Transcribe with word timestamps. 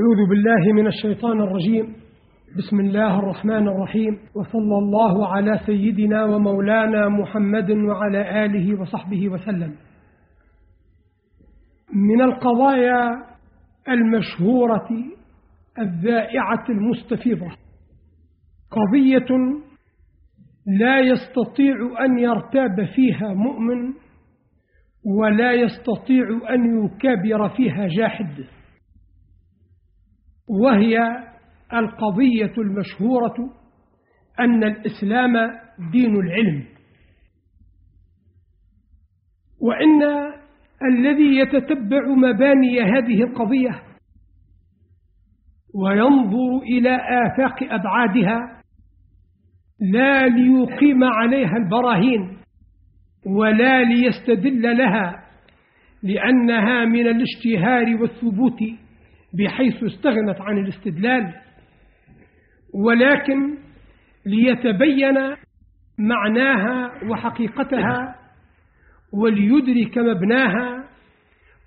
أعوذ 0.00 0.28
بالله 0.28 0.72
من 0.72 0.86
الشيطان 0.86 1.40
الرجيم. 1.40 1.94
بسم 2.58 2.80
الله 2.80 3.18
الرحمن 3.18 3.68
الرحيم. 3.68 4.18
وصلى 4.34 4.78
الله 4.78 5.26
على 5.28 5.60
سيدنا 5.66 6.24
ومولانا 6.24 7.08
محمد 7.08 7.70
وعلى 7.70 8.44
آله 8.44 8.80
وصحبه 8.80 9.28
وسلم. 9.28 9.74
من 11.94 12.22
القضايا 12.22 13.10
المشهورة 13.88 14.88
الذائعة 15.78 16.64
المستفيضة. 16.68 17.50
قضية 18.70 19.36
لا 20.78 21.00
يستطيع 21.00 22.04
أن 22.04 22.18
يرتاب 22.18 22.84
فيها 22.94 23.34
مؤمن 23.34 23.92
ولا 25.18 25.52
يستطيع 25.52 26.24
أن 26.50 26.84
يكابر 26.84 27.48
فيها 27.48 27.88
جاحد. 27.96 28.59
وهي 30.62 30.98
القضية 31.72 32.52
المشهورة 32.58 33.34
أن 34.40 34.64
الإسلام 34.64 35.32
دين 35.92 36.16
العلم. 36.16 36.64
وإن 39.60 40.02
الذي 40.92 41.36
يتتبع 41.38 42.08
مباني 42.16 42.80
هذه 42.80 43.22
القضية 43.22 43.82
وينظر 45.74 46.58
إلى 46.62 46.96
آفاق 46.96 47.62
أبعادها 47.62 48.62
لا 49.80 50.28
ليقيم 50.28 51.04
عليها 51.04 51.56
البراهين 51.56 52.36
ولا 53.26 53.82
ليستدل 53.84 54.76
لها 54.78 55.24
لأنها 56.02 56.84
من 56.84 57.06
الاشتهار 57.06 58.02
والثبوت 58.02 58.58
بحيث 59.34 59.84
استغنت 59.84 60.40
عن 60.40 60.58
الاستدلال 60.58 61.34
ولكن 62.86 63.58
ليتبين 64.26 65.14
معناها 65.98 67.04
وحقيقتها 67.10 68.16
وليدرك 69.12 69.98
مبناها 69.98 70.84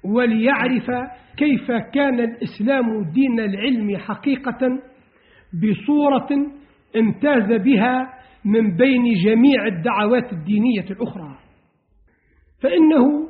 وليعرف 0.04 0.92
كيف 1.38 1.72
كان 1.94 2.20
الإسلام 2.20 3.04
دين 3.12 3.40
العلم 3.40 3.98
حقيقة 3.98 4.80
بصورة 5.54 6.30
امتاز 6.96 7.62
بها 7.62 8.14
من 8.46 8.76
بين 8.78 9.04
جميع 9.26 9.68
الدعوات 9.68 10.34
الدينية 10.34 10.86
الأخرى. 10.92 11.38
فإنه 12.62 13.30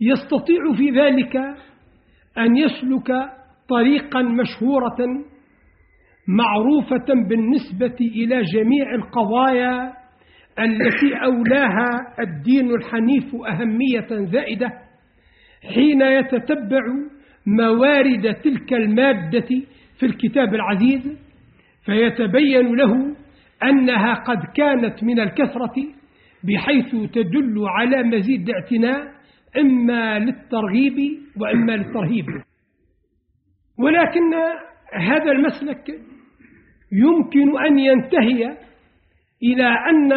يستطيع 0.00 0.72
في 0.76 0.90
ذلك 0.90 1.36
أن 2.38 2.56
يسلك 2.56 3.10
طريقا 3.68 4.22
مشهورة 4.22 4.96
معروفة 6.28 7.14
بالنسبة 7.28 7.96
إلى 8.00 8.42
جميع 8.42 8.94
القضايا 8.94 9.92
التي 10.58 11.14
أولاها 11.24 11.88
الدين 12.20 12.70
الحنيف 12.74 13.34
أهمية 13.34 14.26
زائدة 14.32 14.68
حين 15.74 16.00
يتتبع 16.02 16.80
موارد 17.46 18.34
تلك 18.34 18.72
المادة 18.72 19.48
في 19.98 20.06
الكتاب 20.06 20.54
العزيز 20.54 21.18
فيتبين 21.84 22.76
له 22.76 23.16
أنها 23.62 24.14
قد 24.14 24.38
كانت 24.56 25.04
من 25.04 25.20
الكثرة 25.20 25.74
بحيث 26.44 27.10
تدل 27.12 27.64
على 27.68 28.02
مزيد 28.02 28.50
اعتناء 28.50 29.14
إما 29.58 30.18
للترغيب 30.18 30.96
وإما 31.40 31.72
للترهيب. 31.72 32.26
ولكن 33.78 34.34
هذا 34.92 35.32
المسلك 35.32 35.88
يمكن 36.92 37.58
أن 37.66 37.78
ينتهي 37.78 38.56
إلى 39.42 39.66
أن 39.66 40.12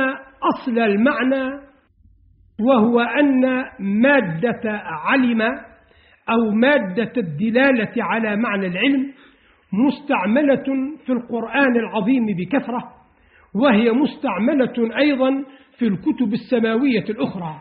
أصل 0.54 0.80
المعنى 0.80 1.68
وهو 2.60 3.00
أن 3.00 3.64
مادة 3.80 4.62
علم 4.88 5.42
أو 6.30 6.52
مادة 6.52 7.12
الدلالة 7.18 8.04
على 8.04 8.36
معنى 8.36 8.68
العلم 8.68 9.14
مستعملة 9.74 10.96
في 11.06 11.12
القرآن 11.12 11.76
العظيم 11.76 12.26
بكثرة 12.26 12.94
وهي 13.56 13.92
مستعملة 13.92 14.98
أيضا 14.98 15.44
في 15.78 15.88
الكتب 15.88 16.34
السماوية 16.34 17.04
الأخرى. 17.10 17.56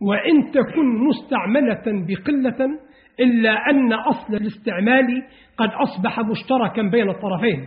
وإن 0.00 0.50
تكن 0.50 0.86
مستعملة 1.08 1.82
بقلة 1.86 2.78
إلا 3.20 3.70
أن 3.70 3.92
أصل 3.92 4.34
الاستعمال 4.34 5.22
قد 5.56 5.68
أصبح 5.68 6.20
مشتركا 6.20 6.82
بين 6.82 7.10
الطرفين. 7.10 7.66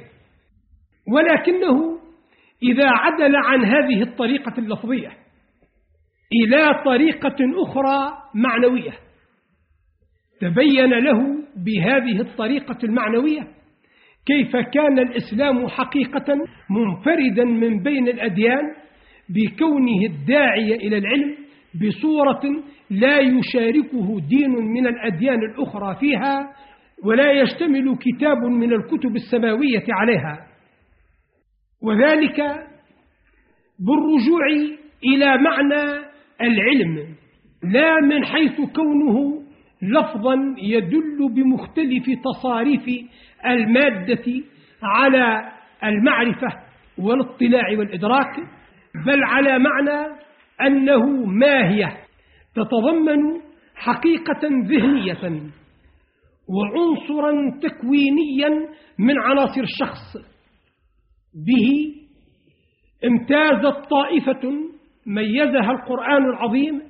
ولكنه 1.13 1.99
إذا 2.63 2.87
عدل 2.89 3.35
عن 3.35 3.65
هذه 3.65 4.01
الطريقة 4.01 4.53
اللفظية 4.57 5.11
إلى 6.33 6.83
طريقة 6.85 7.63
أخرى 7.63 8.13
معنوية 8.35 8.91
تبين 10.41 10.89
له 10.89 11.19
بهذه 11.65 12.21
الطريقة 12.21 12.77
المعنوية 12.83 13.47
كيف 14.25 14.55
كان 14.55 14.99
الإسلام 14.99 15.67
حقيقة 15.67 16.35
منفردا 16.69 17.43
من 17.43 17.83
بين 17.83 18.07
الأديان 18.07 18.75
بكونه 19.29 20.05
الداعية 20.05 20.75
إلى 20.75 20.97
العلم 20.97 21.35
بصورة 21.75 22.41
لا 22.89 23.19
يشاركه 23.19 24.19
دين 24.29 24.49
من 24.49 24.87
الأديان 24.87 25.39
الأخرى 25.43 25.95
فيها 25.99 26.53
ولا 27.03 27.31
يشتمل 27.31 27.97
كتاب 27.97 28.37
من 28.37 28.73
الكتب 28.73 29.15
السماوية 29.15 29.85
عليها. 29.89 30.45
وذلك 31.83 32.37
بالرجوع 33.79 34.45
إلى 35.05 35.37
معنى 35.37 36.05
العلم 36.41 37.15
لا 37.63 37.95
من 38.01 38.25
حيث 38.25 38.61
كونه 38.61 39.43
لفظا 39.81 40.35
يدل 40.57 41.17
بمختلف 41.35 42.05
تصاريف 42.23 42.89
المادة 43.45 44.25
على 44.83 45.51
المعرفة 45.83 46.47
والاطلاع 46.97 47.69
والإدراك 47.77 48.35
بل 49.05 49.23
على 49.23 49.59
معنى 49.59 50.15
أنه 50.67 51.25
ماهية 51.25 51.97
تتضمن 52.55 53.41
حقيقة 53.75 54.39
ذهنية 54.43 55.41
وعنصرا 56.49 57.59
تكوينيا 57.61 58.49
من 58.99 59.19
عناصر 59.19 59.61
الشخص. 59.61 60.17
به 61.47 61.95
امتازت 63.05 63.89
طائفة 63.89 64.51
ميزها 65.05 65.71
القرآن 65.71 66.25
العظيم 66.29 66.81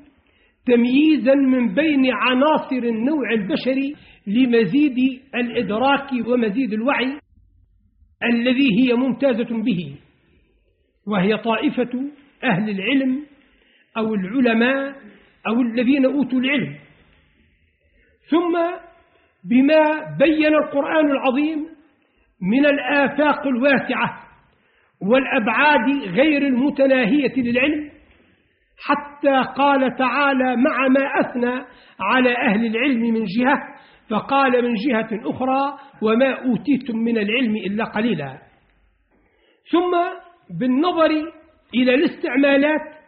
تمييزا 0.65 1.33
من 1.33 1.73
بين 1.73 2.11
عناصر 2.13 2.75
النوع 2.83 3.33
البشري 3.33 3.95
لمزيد 4.27 5.21
الإدراك 5.35 6.09
ومزيد 6.27 6.73
الوعي 6.73 7.19
الذي 8.23 8.67
هي 8.81 8.93
ممتازة 8.93 9.63
به 9.63 9.95
وهي 11.07 11.37
طائفة 11.37 12.09
أهل 12.43 12.69
العلم 12.69 13.25
أو 13.97 14.13
العلماء 14.13 14.95
أو 15.47 15.61
الذين 15.61 16.05
أوتوا 16.05 16.39
العلم. 16.39 16.75
ثم 18.29 18.57
بما 19.49 20.15
بين 20.19 20.55
القرآن 20.55 21.11
العظيم 21.11 21.67
من 22.51 22.65
الآفاق 22.65 23.47
الواسعة 23.47 24.19
والأبعاد 25.01 25.89
غير 26.07 26.41
المتناهية 26.41 27.33
للعلم 27.37 27.89
حتى 28.77 29.43
قال 29.55 29.95
تعالى 29.95 30.55
مع 30.55 30.87
ما 30.87 31.19
أثنى 31.21 31.65
على 31.99 32.37
أهل 32.37 32.65
العلم 32.65 33.01
من 33.01 33.23
جهة 33.23 33.59
فقال 34.09 34.63
من 34.63 34.73
جهة 34.73 35.09
أخرى 35.29 35.79
وما 36.01 36.33
أوتيتم 36.33 36.97
من 36.97 37.17
العلم 37.17 37.55
إلا 37.55 37.83
قليلا. 37.83 38.37
ثم 39.71 39.97
بالنظر 40.59 41.11
إلى 41.75 41.95
الاستعمالات 41.95 42.98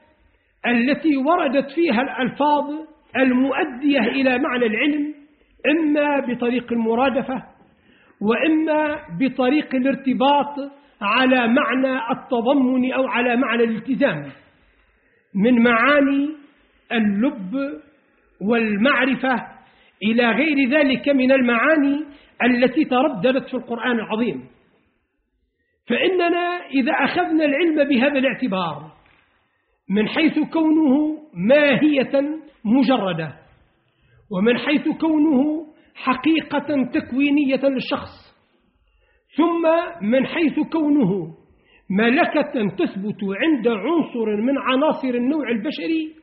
التي 0.67 1.17
وردت 1.17 1.71
فيها 1.71 2.01
الألفاظ 2.01 2.65
المؤدية 3.17 3.99
إلى 3.99 4.39
معنى 4.39 4.65
العلم 4.65 5.13
إما 5.69 6.19
بطريق 6.19 6.73
المرادفة 6.73 7.43
وإما 8.21 8.99
بطريق 9.19 9.75
الارتباط 9.75 10.55
على 11.01 11.47
معنى 11.47 12.11
التضمن 12.11 12.93
أو 12.93 13.07
على 13.07 13.35
معنى 13.35 13.63
الالتزام. 13.63 14.31
من 15.35 15.63
معاني 15.63 16.29
اللب 16.91 17.81
والمعرفة 18.41 19.47
إلى 20.03 20.31
غير 20.31 20.69
ذلك 20.69 21.09
من 21.09 21.31
المعاني 21.31 22.05
التي 22.43 22.85
ترددت 22.85 23.47
في 23.47 23.53
القرآن 23.53 23.99
العظيم. 23.99 24.43
فإننا 25.87 26.61
إذا 26.73 26.91
أخذنا 26.91 27.45
العلم 27.45 27.83
بهذا 27.89 28.19
الاعتبار 28.19 28.90
من 29.89 30.07
حيث 30.07 30.39
كونه 30.53 31.17
ماهية 31.33 32.39
مجردة 32.65 33.33
ومن 34.31 34.57
حيث 34.57 34.87
كونه 34.87 35.65
حقيقة 35.95 36.89
تكوينية 36.93 37.61
للشخص 37.63 38.31
ثم 39.37 39.63
من 40.07 40.25
حيث 40.25 40.59
كونه 40.71 41.41
ملكة 41.89 42.75
تثبت 42.77 43.19
عند 43.23 43.67
عنصر 43.67 44.35
من 44.35 44.57
عناصر 44.57 45.09
النوع 45.09 45.49
البشري 45.49 46.15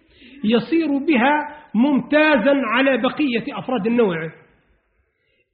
يصير 0.44 0.98
بها 0.98 1.32
ممتازا 1.74 2.52
على 2.64 2.98
بقية 2.98 3.58
أفراد 3.58 3.86
النوع. 3.86 4.16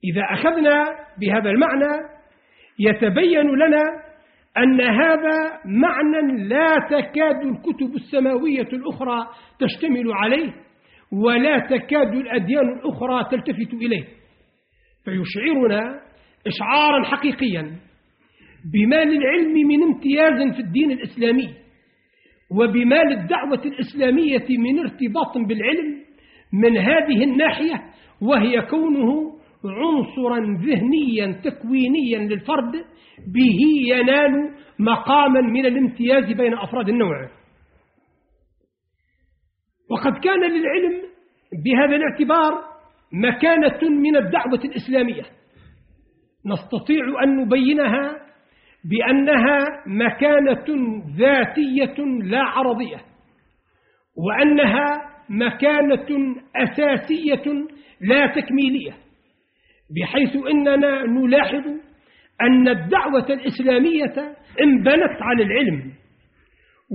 إذا 0.04 0.22
أخذنا 0.32 0.84
بهذا 1.20 1.50
المعنى 1.50 2.08
يتبين 2.78 3.46
لنا 3.46 3.82
أن 4.58 4.80
هذا 4.80 5.60
معنى 5.64 6.44
لا 6.48 6.76
تكاد 6.90 7.42
الكتب 7.42 7.94
السماوية 7.94 8.68
الأخرى 8.72 9.26
تشتمل 9.58 10.12
عليه 10.12 10.52
ولا 11.12 11.58
تكاد 11.58 12.14
الأديان 12.14 12.68
الأخرى 12.68 13.24
تلتفت 13.30 13.74
إليه. 13.74 14.04
فيشعرنا 15.04 16.00
إشعارا 16.46 17.04
حقيقيا 17.04 17.62
بما 18.72 19.04
للعلم 19.04 19.52
من 19.68 19.82
امتياز 19.82 20.54
في 20.54 20.60
الدين 20.60 20.90
الإسلامي 20.90 21.54
وبما 22.50 23.02
للدعوة 23.02 23.64
الإسلامية 23.64 24.58
من 24.58 24.78
ارتباط 24.78 25.38
بالعلم 25.48 26.04
من 26.52 26.78
هذه 26.78 27.24
الناحية 27.24 27.82
وهي 28.22 28.62
كونه 28.62 29.33
عنصرا 29.66 30.38
ذهنيا 30.38 31.40
تكوينيا 31.44 32.18
للفرد 32.18 32.72
به 33.34 33.58
ينال 33.88 34.54
مقاما 34.78 35.40
من 35.40 35.66
الامتياز 35.66 36.32
بين 36.32 36.54
أفراد 36.58 36.88
النوع. 36.88 37.28
وقد 39.90 40.18
كان 40.24 40.40
للعلم 40.40 41.02
بهذا 41.64 41.96
الاعتبار 41.96 42.52
مكانة 43.12 43.90
من 43.90 44.16
الدعوة 44.16 44.60
الإسلامية. 44.64 45.22
نستطيع 46.46 47.22
أن 47.24 47.36
نبينها 47.36 48.24
بأنها 48.84 49.58
مكانة 49.86 50.64
ذاتية 51.16 52.04
لا 52.22 52.40
عرضية 52.42 53.00
وأنها 54.16 55.14
مكانة 55.28 56.36
أساسية 56.56 57.52
لا 58.00 58.26
تكميلية. 58.26 59.03
بحيث 59.90 60.36
إننا 60.50 61.02
نلاحظ 61.06 61.66
أن 62.40 62.68
الدعوة 62.68 63.26
الإسلامية 63.30 64.14
انبنت 64.62 65.22
على 65.22 65.42
العلم 65.42 65.92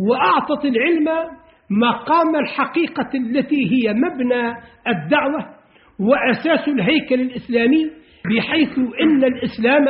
وأعطت 0.10 0.66
العلم 0.66 1.08
مقام 1.70 2.36
الحقيقة 2.36 3.10
التي 3.16 3.66
هي 3.72 3.94
مبنى 3.94 4.54
الدعوة 4.88 5.46
وأساس 6.00 6.68
الهيكل 6.68 7.22
الإسلامي 7.22 7.92
بحيث 8.36 8.78
إن 8.78 9.24
الإسلام 9.24 9.86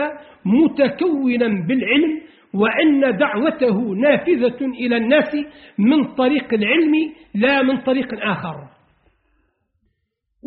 متكونا 0.45 1.47
بالعلم 1.67 2.21
وأن 2.53 3.17
دعوته 3.17 3.95
نافذة 3.95 4.65
إلى 4.65 4.97
الناس 4.97 5.35
من 5.79 6.03
طريق 6.15 6.53
العلم 6.53 6.93
لا 7.35 7.61
من 7.61 7.77
طريق 7.77 8.23
آخر 8.23 8.55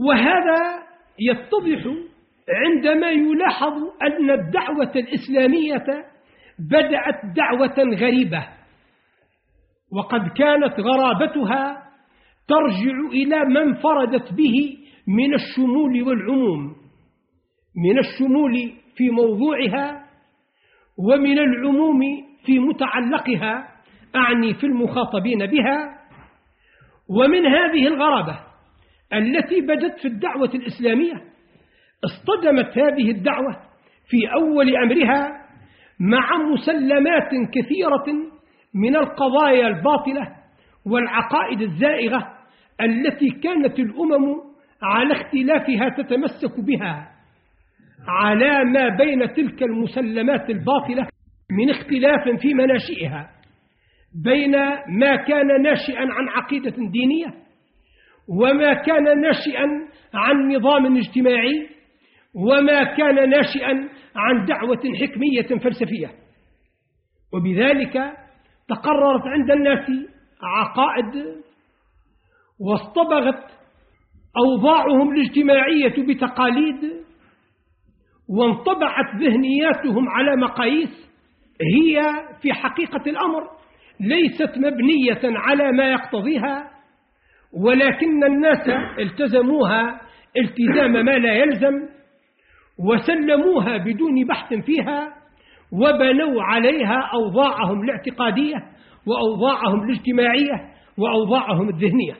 وهذا 0.08 0.82
يتضح 1.19 2.12
عندما 2.48 3.10
يلاحظ 3.10 3.72
أن 4.02 4.30
الدعوة 4.30 4.92
الإسلامية 4.96 5.84
بدأت 6.58 7.34
دعوة 7.36 7.96
غريبة 7.96 8.48
وقد 9.92 10.28
كانت 10.28 10.80
غرابتها 10.80 11.82
ترجع 12.48 13.08
إلى 13.12 13.44
ما 13.44 13.62
انفردت 13.62 14.32
به 14.32 14.78
من 15.08 15.34
الشمول 15.34 16.02
والعموم 16.02 16.76
من 17.86 17.98
الشمول 17.98 18.72
في 18.96 19.10
موضوعها 19.10 20.04
ومن 20.98 21.38
العموم 21.38 22.00
في 22.46 22.58
متعلقها 22.58 23.68
أعني 24.16 24.54
في 24.54 24.66
المخاطبين 24.66 25.46
بها. 25.46 25.98
ومن 27.08 27.46
هذه 27.46 27.86
الغرابة 27.86 28.40
التي 29.12 29.60
بدت 29.60 29.98
في 29.98 30.08
الدعوة 30.08 30.50
الإسلامية 30.54 31.31
اصطدمت 32.04 32.78
هذه 32.78 33.10
الدعوة 33.10 33.56
في 34.08 34.32
أول 34.34 34.76
أمرها 34.76 35.43
مع 36.00 36.31
مسلمات 36.52 37.31
كثيرة 37.52 38.04
من 38.75 38.96
القضايا 38.96 39.66
الباطلة 39.66 40.28
والعقائد 40.87 41.60
الزائغة 41.60 42.28
التي 42.81 43.28
كانت 43.31 43.78
الأمم 43.78 44.34
على 44.82 45.12
اختلافها 45.14 45.88
تتمسك 45.88 46.60
بها 46.60 47.08
على 48.08 48.64
ما 48.64 48.88
بين 48.88 49.32
تلك 49.32 49.62
المسلمات 49.62 50.50
الباطلة 50.50 51.08
من 51.50 51.70
اختلاف 51.70 52.40
في 52.40 52.54
مناشئها 52.54 53.31
بين 54.25 54.52
ما 54.99 55.16
كان 55.16 55.62
ناشئا 55.62 56.00
عن 56.00 56.28
عقيدة 56.28 56.70
دينية 56.70 57.34
وما 58.28 58.75
كان 58.75 59.20
ناشئا 59.20 59.66
عن 60.14 60.54
نظام 60.54 60.96
اجتماعي 60.96 61.69
وما 62.34 62.84
كان 62.84 63.31
ناشئا 63.31 63.88
عن 64.17 64.44
دعوة 64.44 64.82
حكمية 65.00 65.58
فلسفية. 65.64 66.11
وبذلك 67.34 67.93
تقررت 68.69 69.23
عند 69.26 69.50
الناس 69.50 69.90
عقائد 70.43 71.43
واصطبغت 72.61 73.44
أوضاعهم 74.37 75.12
الاجتماعية 75.12 75.94
بتقاليد 76.08 77.02
وانطبعت 78.29 79.14
ذهنياتهم 79.17 80.08
على 80.08 80.37
مقاييس 80.37 81.11
هي 81.61 82.02
في 82.43 82.52
حقيقة 82.52 83.11
الأمر 83.11 83.43
ليست 84.00 84.58
مبنية 84.58 85.38
على 85.38 85.73
ما 85.73 85.85
يقتضيها 85.93 86.70
ولكن 87.64 88.25
الناس 88.25 88.69
التزموها 88.99 90.00
التزام 90.37 90.93
ما 90.93 91.11
لا 91.19 91.35
يلزم 91.35 91.88
وسلموها 92.84 93.76
بدون 93.76 94.26
بحث 94.26 94.55
فيها 94.55 95.14
وبنوا 95.73 96.43
عليها 96.43 97.11
أوضاعهم 97.14 97.82
الاعتقادية 97.82 98.56
وأوضاعهم 99.06 99.82
الاجتماعية 99.84 100.73
وأوضاعهم 100.99 101.69
الذهنية. 101.69 102.14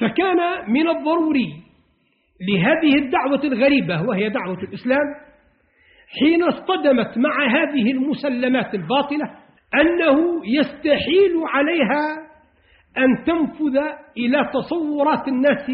فكان 0.00 0.70
من 0.72 0.88
الضروري 0.88 1.66
لهذه 2.48 2.98
الدعوة 2.98 3.44
الغريبة 3.44 4.02
وهي 4.02 4.28
دعوة 4.28 4.58
الإسلام 4.62 5.14
حين 6.20 6.42
اصطدمت 6.42 7.18
مع 7.18 7.46
هذه 7.46 7.90
المسلمات 7.90 8.74
الباطلة 8.74 9.24
أنه 9.74 10.46
يستحيل 10.46 11.32
عليها 11.46 12.26
أن 12.98 13.24
تنفذ 13.24 13.76
إلى 14.16 14.50
تصورات 14.54 15.28
الناس 15.28 15.70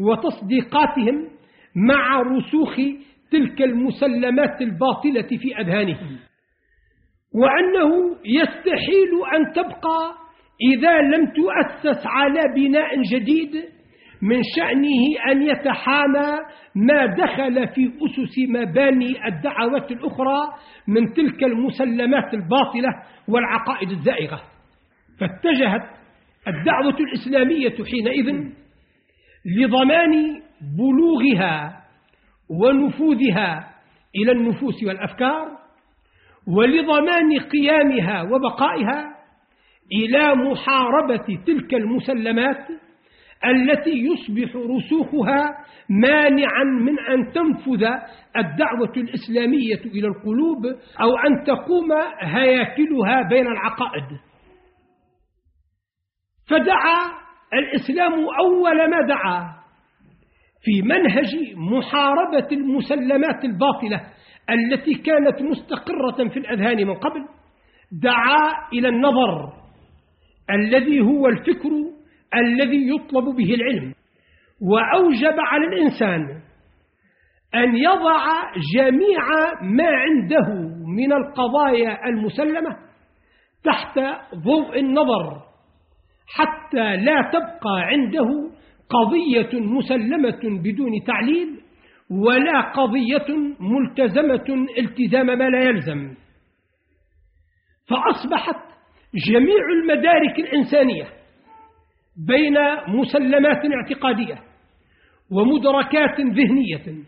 وتصديقاتهم 0.00 1.28
مع 1.76 2.20
رسوخ 2.20 2.76
تلك 3.30 3.62
المسلمات 3.62 4.60
الباطلة 4.60 5.38
في 5.38 5.60
أذهانهم. 5.60 6.18
وأنه 7.34 8.16
يستحيل 8.24 9.10
أن 9.36 9.52
تبقى 9.52 10.14
إذا 10.74 11.00
لم 11.00 11.26
تؤسس 11.26 12.06
على 12.06 12.40
بناء 12.56 13.02
جديد 13.02 13.54
من 14.22 14.40
شأنه 14.56 15.32
أن 15.32 15.42
يتحامى 15.42 16.38
ما 16.74 17.06
دخل 17.06 17.68
في 17.68 17.86
أسس 17.86 18.38
مباني 18.48 19.26
الدعوات 19.26 19.92
الأخرى 19.92 20.40
من 20.88 21.12
تلك 21.12 21.44
المسلمات 21.44 22.34
الباطلة 22.34 22.88
والعقائد 23.28 23.90
الزائغة. 23.90 24.42
فاتجهت 25.20 25.90
الدعوة 26.48 26.96
الإسلامية 27.00 27.84
حينئذ 27.84 28.52
لضمان 29.46 30.42
بلوغها 30.78 31.82
ونفوذها 32.50 33.70
إلى 34.16 34.32
النفوس 34.32 34.84
والأفكار 34.84 35.48
ولضمان 36.56 37.38
قيامها 37.40 38.22
وبقائها 38.22 39.16
إلى 39.92 40.34
محاربة 40.34 41.42
تلك 41.46 41.74
المسلمات 41.74 42.66
التي 43.46 43.90
يصبح 43.90 44.56
رسوخها 44.56 45.44
مانعا 45.88 46.64
من 46.64 46.98
أن 47.00 47.32
تنفذ 47.32 47.84
الدعوة 48.36 48.92
الإسلامية 48.96 49.80
إلى 49.84 50.06
القلوب 50.06 50.66
أو 51.00 51.16
أن 51.16 51.44
تقوم 51.46 51.92
هياكلها 52.20 53.22
بين 53.28 53.46
العقائد. 53.46 54.18
فدعا 56.46 57.21
الإسلام 57.54 58.12
أول 58.40 58.90
ما 58.90 59.06
دعا 59.08 59.62
في 60.62 60.82
منهج 60.82 61.56
محاربة 61.56 62.48
المسلمات 62.52 63.44
الباطلة 63.44 64.00
التي 64.50 64.94
كانت 64.94 65.42
مستقرة 65.42 66.28
في 66.28 66.38
الأذهان 66.38 66.86
من 66.86 66.94
قبل 66.94 67.26
دعا 68.02 68.68
إلى 68.72 68.88
النظر 68.88 69.52
الذي 70.50 71.00
هو 71.00 71.28
الفكر 71.28 71.70
الذي 72.34 72.88
يطلب 72.88 73.24
به 73.36 73.54
العلم 73.54 73.94
وأوجب 74.60 75.40
على 75.40 75.66
الإنسان 75.66 76.42
أن 77.54 77.76
يضع 77.76 78.24
جميع 78.74 79.26
ما 79.62 79.88
عنده 79.88 80.48
من 80.96 81.12
القضايا 81.12 82.06
المسلمة 82.08 82.76
تحت 83.64 83.98
ضوء 84.34 84.78
النظر 84.78 85.51
حتى 86.26 86.96
لا 86.96 87.30
تبقى 87.32 87.80
عنده 87.82 88.28
قضية 88.90 89.60
مسلمة 89.60 90.60
بدون 90.62 91.04
تعليل 91.06 91.60
ولا 92.10 92.60
قضية 92.60 93.36
ملتزمة 93.60 94.66
التزام 94.78 95.26
ما 95.26 95.44
لا 95.48 95.64
يلزم. 95.68 96.14
فأصبحت 97.88 98.72
جميع 99.28 99.62
المدارك 99.82 100.38
الإنسانية 100.38 101.04
بين 102.26 102.54
مسلمات 102.88 103.60
اعتقادية 103.74 104.38
ومدركات 105.30 106.20
ذهنية 106.20 107.02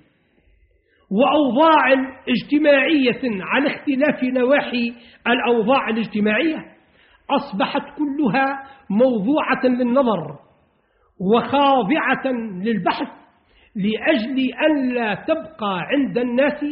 وأوضاع 1.10 1.92
اجتماعية 2.28 3.42
على 3.42 3.66
اختلاف 3.66 4.22
نواحي 4.24 4.92
الأوضاع 5.26 5.88
الاجتماعية 5.88 6.73
أصبحت 7.30 7.82
كلها 7.98 8.62
موضوعة 8.90 9.64
للنظر 9.64 10.38
وخاضعة 11.20 12.32
للبحث 12.62 13.08
لأجل 13.76 14.52
أن 14.68 14.88
لا 14.88 15.14
تبقى 15.14 15.80
عند 15.80 16.18
الناس 16.18 16.64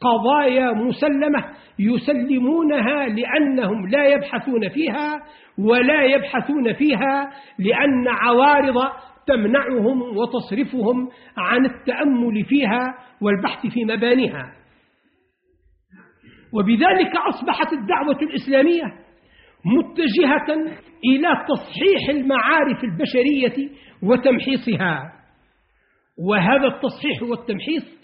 قضايا 0.00 0.72
مسلمة 0.72 1.44
يسلمونها 1.78 3.06
لأنهم 3.06 3.88
لا 3.88 4.04
يبحثون 4.04 4.68
فيها 4.68 5.20
ولا 5.58 6.02
يبحثون 6.02 6.72
فيها 6.72 7.30
لأن 7.58 8.08
عوارض 8.08 8.92
تمنعهم 9.26 10.02
وتصرفهم 10.16 11.08
عن 11.36 11.64
التأمل 11.66 12.44
فيها 12.44 12.94
والبحث 13.20 13.66
في 13.66 13.84
مبانيها. 13.84 14.52
وبذلك 16.52 17.16
أصبحت 17.16 17.72
الدعوة 17.72 18.18
الإسلامية 18.22 19.07
متجهة 19.64 20.54
إلى 21.04 21.28
تصحيح 21.48 22.08
المعارف 22.08 22.84
البشرية 22.84 23.70
وتمحيصها. 24.02 25.12
وهذا 26.28 26.66
التصحيح 26.66 27.22
والتمحيص 27.22 27.98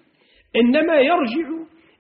إنما 0.57 0.95
يرجع 0.95 1.49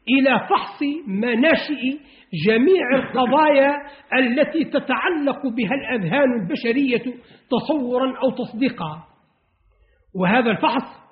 إلى 0.09 0.47
فحص 0.51 0.83
مناشئ 1.07 1.99
جميع 2.47 2.95
القضايا 2.95 3.77
التي 4.19 4.65
تتعلق 4.65 5.47
بها 5.57 5.75
الأذهان 5.75 6.43
البشرية 6.43 7.15
تصورا 7.51 8.19
أو 8.23 8.31
تصديقا. 8.31 9.05
وهذا 10.15 10.51
الفحص 10.51 11.05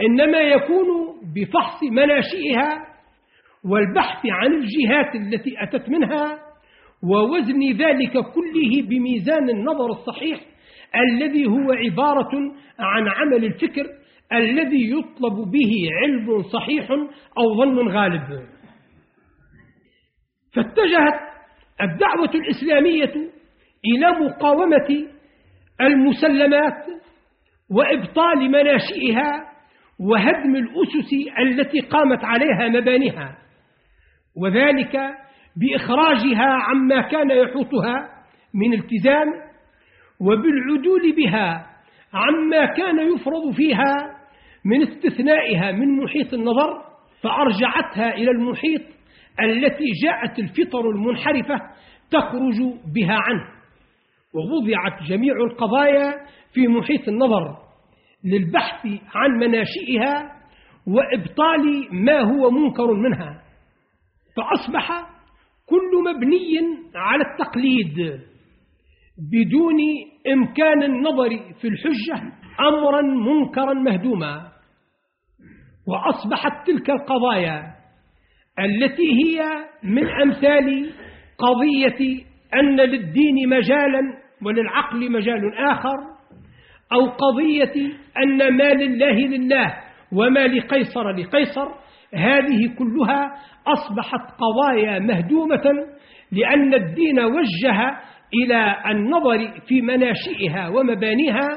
إنما 0.00 0.38
يكون 0.38 0.86
بفحص 1.34 1.82
مناشئها 1.82 2.86
والبحث 3.64 4.26
عن 4.26 4.52
الجهات 4.52 5.14
التي 5.14 5.54
أتت 5.62 5.88
منها 5.88 6.49
ووزن 7.02 7.72
ذلك 7.72 8.12
كله 8.12 8.82
بميزان 8.88 9.50
النظر 9.50 9.86
الصحيح 9.86 10.40
الذي 10.96 11.46
هو 11.46 11.72
عبارة 11.72 12.30
عن 12.78 13.08
عمل 13.08 13.44
الفكر 13.44 13.86
الذي 14.32 14.90
يطلب 14.90 15.50
به 15.50 15.72
علم 16.02 16.42
صحيح 16.42 16.90
أو 17.38 17.56
ظن 17.56 17.88
غالب. 17.88 18.48
فاتجهت 20.54 21.20
الدعوة 21.80 22.30
الإسلامية 22.34 23.30
إلى 23.84 24.10
مقاومة 24.26 25.06
المسلمات 25.80 26.84
وإبطال 27.70 28.50
مناشئها 28.50 29.50
وهدم 30.00 30.56
الأسس 30.56 31.12
التي 31.38 31.80
قامت 31.80 32.24
عليها 32.24 32.68
مبانيها 32.68 33.38
وذلك 34.36 34.96
بإخراجها 35.56 36.46
عما 36.46 37.00
كان 37.00 37.30
يحوطها 37.30 38.08
من 38.54 38.74
التزام 38.74 39.28
وبالعدول 40.20 41.16
بها 41.16 41.66
عما 42.14 42.66
كان 42.66 43.14
يفرض 43.14 43.54
فيها 43.56 44.20
من 44.64 44.82
استثنائها 44.82 45.72
من 45.72 46.02
محيط 46.02 46.34
النظر 46.34 46.82
فأرجعتها 47.22 48.14
إلى 48.14 48.30
المحيط 48.30 48.80
التي 49.40 49.84
جاءت 50.04 50.38
الفطر 50.38 50.90
المنحرفة 50.90 51.60
تخرج 52.10 52.56
بها 52.94 53.14
عنه. 53.14 53.60
ووضعت 54.34 55.02
جميع 55.02 55.34
القضايا 55.34 56.14
في 56.54 56.68
محيط 56.68 57.08
النظر 57.08 57.56
للبحث 58.24 58.86
عن 59.14 59.30
مناشئها 59.30 60.32
وإبطال 60.86 61.88
ما 62.04 62.20
هو 62.20 62.50
منكر 62.50 62.92
منها. 62.92 63.42
فأصبح 64.36 65.09
كل 65.70 65.90
مبني 66.10 66.58
على 66.94 67.22
التقليد 67.24 68.20
بدون 69.32 69.78
إمكان 70.32 70.82
النظر 70.82 71.30
في 71.60 71.68
الحجة 71.68 72.32
أمرا 72.60 73.02
منكرا 73.02 73.72
مهدوما. 73.74 74.50
وأصبحت 75.88 76.66
تلك 76.66 76.90
القضايا 76.90 77.62
التي 78.58 79.12
هي 79.24 79.40
من 79.82 80.06
أمثال 80.08 80.90
قضية 81.38 82.24
أن 82.54 82.80
للدين 82.80 83.48
مجالا 83.48 84.00
وللعقل 84.46 85.12
مجال 85.12 85.54
آخر 85.58 85.98
أو 86.92 87.06
قضية 87.06 87.92
أن 88.16 88.56
ما 88.56 88.72
لله 88.72 89.12
لله 89.36 89.74
وما 90.12 90.46
لقيصر 90.46 91.10
لقيصر 91.10 91.68
هذه 92.14 92.74
كلها 92.78 93.34
أصبحت 93.66 94.30
قضايا 94.38 94.98
مهدومة 94.98 95.62
لأن 96.32 96.74
الدين 96.74 97.20
وجه 97.20 97.98
إلى 98.34 98.76
النظر 98.90 99.60
في 99.68 99.82
مناشئها 99.82 100.68
ومبانيها 100.68 101.48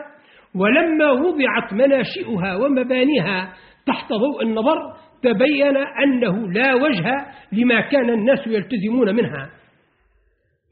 ولما 0.55 1.11
وضعت 1.11 1.73
مناشئها 1.73 2.55
ومبانيها 2.55 3.53
تحت 3.85 4.13
ضوء 4.13 4.43
النظر 4.43 4.77
تبين 5.23 5.77
أنه 5.77 6.51
لا 6.51 6.73
وجه 6.73 7.25
لما 7.51 7.81
كان 7.81 8.09
الناس 8.09 8.47
يلتزمون 8.47 9.15
منها. 9.15 9.49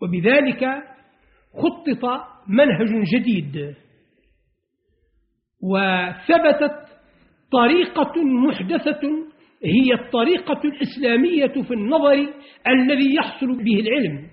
وبذلك 0.01 0.65
خطط 1.53 2.21
منهج 2.47 3.03
جديد 3.15 3.75
وثبتت 5.63 6.75
طريقة 7.51 8.23
محدثة 8.23 9.30
هي 9.65 9.94
الطريقة 9.94 10.62
الإسلامية 10.65 11.63
في 11.68 11.74
النظر 11.74 12.27
الذي 12.68 13.15
يحصل 13.15 13.63
به 13.63 13.80
العلم 13.80 14.27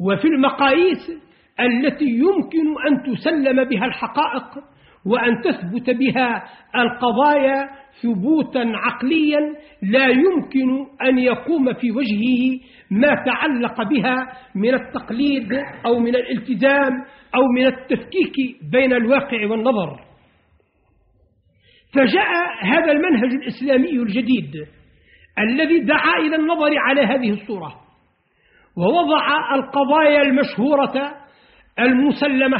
وفي 0.00 0.28
المقاييس 0.28 1.10
التي 1.60 2.04
يمكن 2.04 2.74
أن 2.88 3.14
تسلم 3.14 3.64
بها 3.64 3.86
الحقائق 3.86 4.44
وأن 5.06 5.40
تثبت 5.44 5.90
بها 5.90 6.44
القضايا 6.76 7.68
ثبوتا 8.02 8.72
عقليا 8.74 9.40
لا 9.82 10.06
يمكن 10.08 10.86
أن 11.08 11.18
يقوم 11.18 11.72
في 11.74 11.90
وجهه 11.90 12.60
ما 12.90 13.24
تعلق 13.26 13.82
بها 13.88 14.26
من 14.54 14.74
التقليد 14.74 15.52
أو 15.86 15.98
من 15.98 16.16
الالتزام 16.16 16.92
أو 17.34 17.40
من 17.56 17.66
التفكيك 17.66 18.34
بين 18.72 18.92
الواقع 18.92 19.46
والنظر. 19.46 20.07
فجاء 21.98 22.30
هذا 22.62 22.92
المنهج 22.92 23.34
الإسلامي 23.34 23.90
الجديد 23.90 24.66
الذي 25.38 25.78
دعا 25.78 26.18
إلى 26.18 26.36
النظر 26.36 26.78
على 26.78 27.00
هذه 27.00 27.30
الصورة 27.30 27.74
ووضع 28.76 29.54
القضايا 29.54 30.22
المشهورة 30.22 31.14
المسلمة 31.78 32.58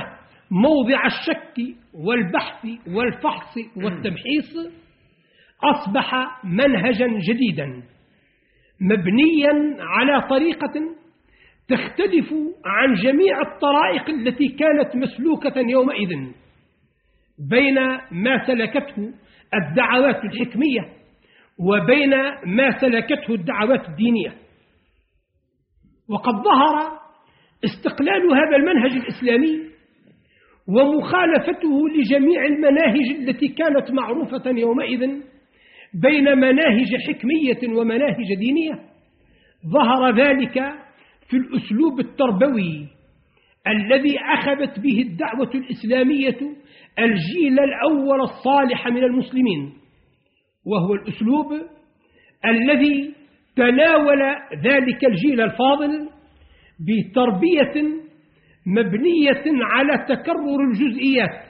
موضع 0.50 1.07
الشك 1.07 1.76
والبحث 1.95 2.66
والفحص 2.87 3.54
والتمحيص 3.76 4.57
أصبح 5.64 6.14
منهجا 6.45 7.07
جديدا 7.07 7.83
مبنيا 8.80 9.76
على 9.80 10.28
طريقة 10.28 10.73
تختلف 11.68 12.35
عن 12.64 12.95
جميع 12.95 13.40
الطرائق 13.40 14.09
التي 14.09 14.49
كانت 14.49 14.97
مسلوكة 14.97 15.61
يومئذ 15.61 16.09
بين 17.50 17.75
ما 18.12 18.47
سلكته 18.47 19.12
الدعوات 19.55 20.25
الحكمية 20.25 20.81
وبين 21.59 22.11
ما 22.47 22.78
سلكته 22.81 23.35
الدعوات 23.35 23.88
الدينية. 23.88 24.35
وقد 26.09 26.33
ظهر 26.33 26.99
استقلال 27.64 28.23
هذا 28.35 28.57
المنهج 28.57 28.93
الإسلامي 28.93 29.69
ومخالفته 30.69 31.88
لجميع 31.88 32.45
المناهج 32.45 33.17
التي 33.19 33.49
كانت 33.49 33.90
معروفة 33.90 34.50
يومئذ 34.50 35.00
بين 35.95 36.25
مناهج 36.38 36.97
حكمية 37.09 37.78
ومناهج 37.78 38.35
دينية. 38.38 38.81
ظهر 39.73 40.17
ذلك 40.17 40.55
في 41.28 41.37
الأسلوب 41.37 42.00
التربوي 42.00 42.98
الذي 43.68 44.16
أخذت 44.20 44.80
به 44.80 45.02
الدعوة 45.02 45.50
الإسلامية 45.54 46.38
الجيل 46.98 47.60
الأول 47.60 48.20
الصالح 48.20 48.88
من 48.88 49.04
المسلمين 49.04 49.72
وهو 50.66 50.94
الأسلوب 50.94 51.46
الذي 52.44 53.14
تناول 53.56 54.22
ذلك 54.64 55.04
الجيل 55.04 55.40
الفاضل 55.40 56.08
بتربية 56.80 57.98
مبنية 58.66 59.44
على 59.64 60.04
تكرر 60.08 60.60
الجزئيات 60.70 61.48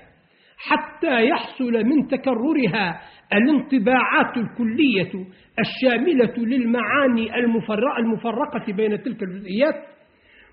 حتى 0.58 1.24
يحصل 1.26 1.72
من 1.72 2.06
تكررها 2.08 3.00
الانطباعات 3.32 4.36
الكلية 4.36 5.26
الشاملة 5.58 6.34
للمعاني 6.38 7.30
المفرقة 7.98 8.72
بين 8.72 9.02
تلك 9.02 9.22
الجزئيات 9.22 9.74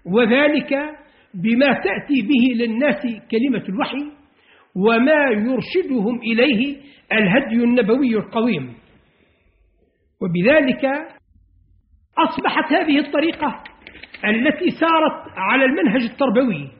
وذلك 0.06 0.74
بما 1.44 1.74
تأتي 1.74 2.22
به 2.22 2.64
للناس 2.64 3.02
كلمة 3.32 3.64
الوحي 3.70 4.12
وما 4.76 5.26
يرشدهم 5.32 6.20
إليه 6.20 6.76
الهدي 7.12 7.56
النبوي 7.56 8.16
القويم. 8.16 8.74
وبذلك 10.22 10.86
أصبحت 12.18 12.74
هذه 12.74 13.00
الطريقة 13.00 13.64
التي 14.26 14.70
سارت 14.70 15.38
على 15.38 15.66
المنهج 15.66 16.02
التربوي 16.02 16.72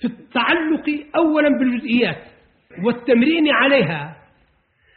في 0.00 0.04
التعلق 0.04 1.04
أولا 1.16 1.48
بالجزئيات 1.58 2.22
والتمرين 2.84 3.48
عليها 3.48 4.16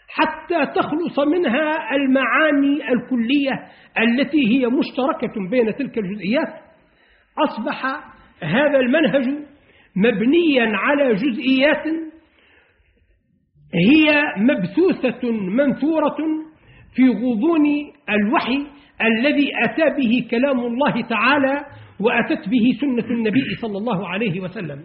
حتى 0.07 0.65
تخلص 0.75 1.19
منها 1.19 1.95
المعاني 1.95 2.93
الكلية 2.93 3.51
التي 3.97 4.47
هي 4.47 4.67
مشتركة 4.67 5.49
بين 5.49 5.75
تلك 5.75 5.97
الجزئيات. 5.97 6.53
أصبح 7.37 7.85
هذا 8.43 8.79
المنهج 8.79 9.25
مبنيا 9.95 10.77
على 10.77 11.13
جزئيات 11.15 11.83
هي 13.73 14.23
مبثوثة 14.37 15.31
منثورة 15.31 16.17
في 16.95 17.09
غضون 17.09 17.65
الوحي 18.09 18.67
الذي 19.01 19.51
أتى 19.65 19.95
به 19.97 20.27
كلام 20.31 20.59
الله 20.59 21.01
تعالى 21.01 21.65
وأتت 21.99 22.49
به 22.49 22.77
سنة 22.81 23.05
النبي 23.11 23.55
صلى 23.61 23.77
الله 23.77 24.07
عليه 24.07 24.39
وسلم. 24.41 24.83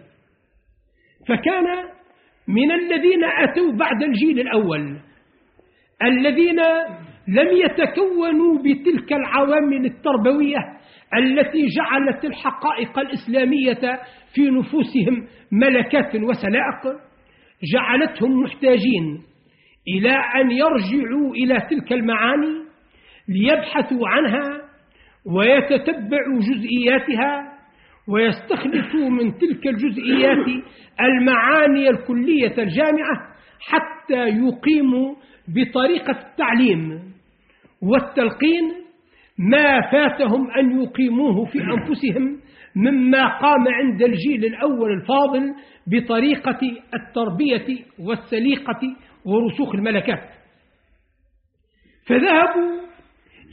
فكان 1.27 1.65
من 2.47 2.71
الذين 2.71 3.23
أتوا 3.23 3.71
بعد 3.71 4.03
الجيل 4.03 4.39
الأول 4.39 4.99
الذين 6.03 6.59
لم 7.27 7.57
يتكونوا 7.65 8.57
بتلك 8.57 9.13
العوامل 9.13 9.85
التربوية 9.85 10.57
التي 11.17 11.65
جعلت 11.77 12.25
الحقائق 12.25 12.99
الإسلامية 12.99 13.99
في 14.33 14.49
نفوسهم 14.49 15.27
ملكات 15.51 16.15
وسلائق 16.15 16.99
جعلتهم 17.73 18.43
محتاجين 18.43 19.21
إلى 19.87 20.11
أن 20.11 20.51
يرجعوا 20.51 21.33
إلى 21.35 21.57
تلك 21.69 21.93
المعاني 21.93 22.65
ليبحثوا 23.29 24.07
عنها 24.07 24.61
ويتتبعوا 25.25 26.39
جزئياتها 26.39 27.55
ويستخلصوا 28.07 29.09
من 29.09 29.37
تلك 29.37 29.67
الجزئيات 29.67 30.63
المعاني 31.01 31.89
الكلية 31.89 32.53
الجامعة 32.57 33.35
حتى 33.59 34.27
يقيموا 34.27 35.15
بطريقة 35.47 36.19
التعليم 36.29 36.99
والتلقين 37.81 38.84
ما 39.39 39.81
فاتهم 39.91 40.51
أن 40.51 40.81
يقيموه 40.81 41.45
في 41.45 41.59
أنفسهم 41.59 42.39
مما 42.75 43.37
قام 43.37 43.67
عند 43.67 44.01
الجيل 44.01 44.45
الأول 44.45 44.91
الفاضل 44.91 45.53
بطريقة 45.87 46.59
التربية 46.93 47.79
والسليقة 47.99 48.81
ورسوخ 49.25 49.75
الملكات. 49.75 50.29
فذهبوا 52.07 52.81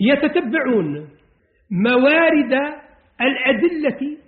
يتتبعون 0.00 1.08
موارد 1.70 2.52
الأدلة 3.20 4.18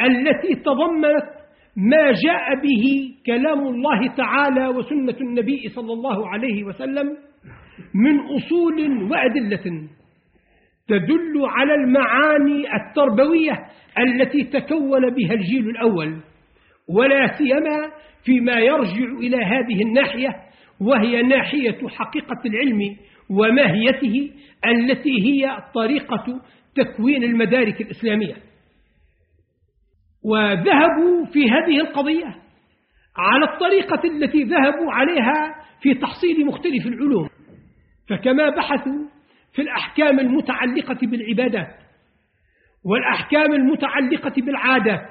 التي 0.00 0.54
تضمنت 0.54 1.36
ما 1.76 2.12
جاء 2.26 2.54
به 2.62 3.14
كلام 3.26 3.58
الله 3.58 4.14
تعالى 4.16 4.68
وسنة 4.68 5.16
النبي 5.20 5.68
صلى 5.68 5.92
الله 5.92 6.28
عليه 6.28 6.64
وسلم 6.64 7.16
من 7.94 8.20
أصول 8.20 9.02
وأدلة. 9.10 9.88
تدل 10.88 11.34
على 11.44 11.74
المعاني 11.74 12.64
التربوية 12.76 13.66
التي 13.98 14.44
تكون 14.44 15.10
بها 15.14 15.32
الجيل 15.32 15.68
الأول 15.68 16.20
ولا 16.88 17.26
سيما 17.38 17.90
فيما 18.24 18.58
يرجع 18.58 19.18
إلى 19.18 19.36
هذه 19.36 19.82
الناحية 19.82 20.36
وهي 20.80 21.22
ناحية 21.22 21.88
حقيقة 21.88 22.40
العلم 22.46 22.96
وماهيته 23.30 24.30
التي 24.66 25.22
هي 25.22 25.56
طريقة 25.74 26.40
تكوين 26.74 27.24
المدارك 27.24 27.80
الإسلامية. 27.80 28.34
وذهبوا 30.24 31.24
في 31.32 31.50
هذه 31.50 31.80
القضية 31.80 32.36
على 33.16 33.44
الطريقة 33.52 34.00
التي 34.04 34.42
ذهبوا 34.42 34.92
عليها 34.92 35.54
في 35.80 35.94
تحصيل 35.94 36.46
مختلف 36.46 36.86
العلوم. 36.86 37.28
فكما 38.08 38.50
بحثوا 38.50 39.15
في 39.56 39.62
الأحكام 39.62 40.20
المتعلقة 40.20 40.98
بالعبادات 41.02 41.76
والأحكام 42.84 43.52
المتعلقة 43.52 44.32
بالعادات 44.36 45.10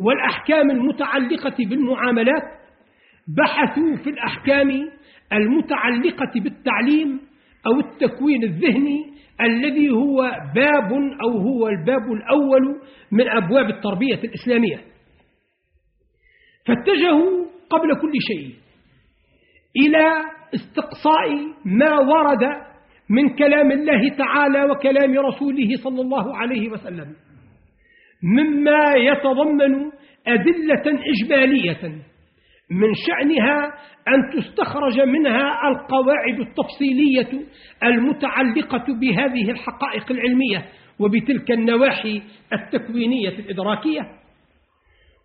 والأحكام 0.00 0.70
المتعلقة 0.70 1.56
بالمعاملات 1.58 2.42
بحثوا 3.36 3.96
في 3.96 4.10
الأحكام 4.10 4.90
المتعلقة 5.32 6.40
بالتعليم 6.40 7.20
أو 7.66 7.80
التكوين 7.80 8.42
الذهني 8.44 9.14
الذي 9.40 9.90
هو 9.90 10.32
باب 10.54 10.92
أو 11.22 11.38
هو 11.38 11.68
الباب 11.68 12.12
الأول 12.12 12.80
من 13.12 13.28
أبواب 13.28 13.70
التربية 13.70 14.14
الإسلامية. 14.14 14.84
فاتجهوا 16.66 17.46
قبل 17.70 18.00
كل 18.00 18.12
شيء 18.28 18.54
إلى 19.76 20.24
استقصاء 20.54 21.36
ما 21.64 21.98
ورد 21.98 22.68
من 23.10 23.28
كلام 23.28 23.72
الله 23.72 24.16
تعالى 24.18 24.64
وكلام 24.64 25.18
رسوله 25.18 25.68
صلى 25.84 26.00
الله 26.00 26.36
عليه 26.36 26.70
وسلم. 26.70 27.14
مما 28.22 28.94
يتضمن 28.96 29.90
أدلة 30.26 31.00
إجمالية 31.14 31.88
من 32.70 32.92
شأنها 33.06 33.66
أن 34.08 34.30
تستخرج 34.40 35.00
منها 35.00 35.68
القواعد 35.68 36.40
التفصيلية 36.40 37.46
المتعلقة 37.84 38.84
بهذه 39.00 39.50
الحقائق 39.50 40.12
العلمية 40.12 40.64
وبتلك 41.00 41.50
النواحي 41.50 42.22
التكوينية 42.52 43.28
الإدراكية. 43.28 44.00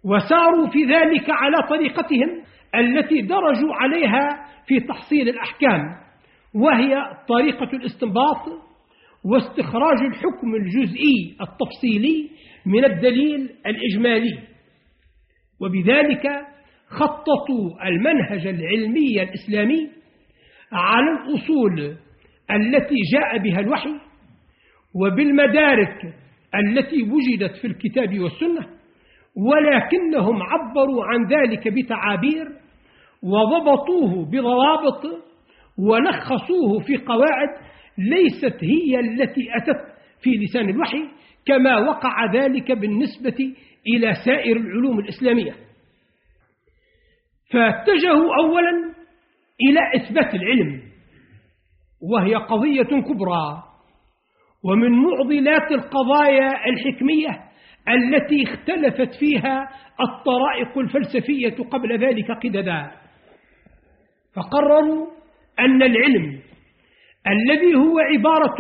وساروا 0.06 0.68
في 0.68 0.84
ذلك 0.86 1.30
على 1.30 1.58
طريقتهم 1.70 2.44
التي 2.76 3.22
درجوا 3.22 3.74
عليها 3.74 4.46
في 4.68 4.80
تحصيل 4.80 5.30
الأحكام. 5.30 6.03
وهي 6.56 6.96
طريقة 7.28 7.70
الاستنباط 7.78 8.42
واستخراج 9.26 9.98
الحكم 10.02 10.56
الجزئي 10.56 11.36
التفصيلي 11.42 12.30
من 12.66 12.86
الدليل 12.86 13.50
الإجمالي. 13.66 14.40
وبذلك 15.62 16.24
خططوا 16.88 17.88
المنهج 17.88 18.48
العلمي 18.48 19.24
الإسلامي 19.24 19.90
على 20.72 21.06
الأصول 21.12 21.80
التي 22.52 22.96
جاء 23.14 23.38
بها 23.38 23.60
الوحي 23.60 23.94
وبالمدارك 24.96 26.14
التي 26.56 27.04
وجدت 27.04 27.56
في 27.62 27.68
الكتاب 27.68 28.20
والسنة 28.20 28.68
ولكنهم 29.36 30.44
عبروا 30.44 31.04
عن 31.06 31.26
ذلك 31.28 31.68
بتعابير 31.68 32.48
وضبطوه 33.24 34.26
بضوابط 34.26 35.24
ولخصوه 35.78 36.80
في 36.86 36.98
قواعد 36.98 37.50
ليست 37.98 38.64
هي 38.64 39.00
التي 39.00 39.48
أتت 39.56 39.94
في 40.22 40.30
لسان 40.30 40.70
الوحي 40.70 41.08
كما 41.46 41.78
وقع 41.78 42.34
ذلك 42.34 42.72
بالنسبة 42.72 43.56
إلى 43.88 44.14
سائر 44.26 44.58
العلوم 44.58 45.00
الإسلامية. 45.00 45.56
فاتجهوا 47.52 48.36
أولا 48.44 48.94
إلى 49.62 50.02
إثبات 50.04 50.36
العلم 50.36 50.82
وهي 52.02 52.36
قضية 52.36 53.02
كبرى. 53.02 53.64
ومن 54.64 54.92
معضلات 54.92 55.72
القضايا 55.72 56.70
الحكمية 56.70 57.44
التي 57.90 58.44
اختلفت 58.44 59.20
فيها 59.20 59.70
الطرائق 60.02 60.78
الفلسفية 60.78 61.64
قبل 61.64 62.06
ذلك 62.06 62.32
قددا 62.32 62.92
فقرروا 64.36 65.08
أن 65.60 65.84
العلم 65.84 66.40
الذي 67.28 67.76
هو 67.76 68.00
عبارة 68.00 68.58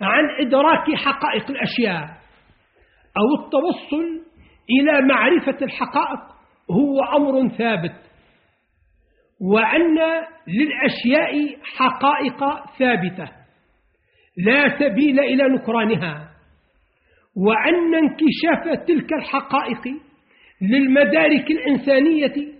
عن 0.00 0.30
إدراك 0.40 0.94
حقائق 0.94 1.50
الأشياء 1.50 2.22
أو 3.16 3.44
التوصل 3.44 4.22
إلى 4.70 5.06
معرفة 5.06 5.64
الحقائق 5.64 6.20
هو 6.70 7.00
أمر 7.16 7.48
ثابت 7.48 7.94
وأن 9.40 9.98
للأشياء 10.46 11.56
حقائق 11.76 12.38
ثابتة 12.78 13.32
لا 14.36 14.78
سبيل 14.78 15.20
إلى 15.20 15.42
نكرانها 15.48 16.28
وأن 17.36 17.94
انكشاف 17.94 18.86
تلك 18.86 19.12
الحقائق 19.12 19.82
للمدارك 20.60 21.50
الإنسانية 21.50 22.52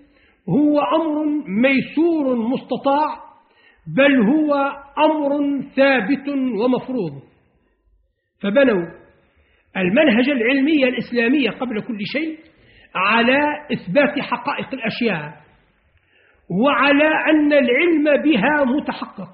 هو 0.48 0.80
أمر 0.80 1.24
ميسور 1.48 2.36
مستطاع 2.36 3.31
بل 3.86 4.20
هو 4.20 4.54
أمر 4.98 5.62
ثابت 5.76 6.28
ومفروض. 6.28 7.22
فبنوا 8.42 8.86
المنهج 9.76 10.28
العلمي 10.30 10.88
الإسلامي 10.88 11.48
قبل 11.48 11.80
كل 11.82 11.98
شيء 12.12 12.38
على 12.94 13.38
إثبات 13.72 14.18
حقائق 14.20 14.74
الأشياء 14.74 15.42
وعلى 16.64 17.08
أن 17.30 17.52
العلم 17.52 18.22
بها 18.22 18.64
متحقق. 18.64 19.28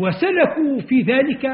وسلكوا 0.00 0.80
في 0.88 1.02
ذلك 1.02 1.46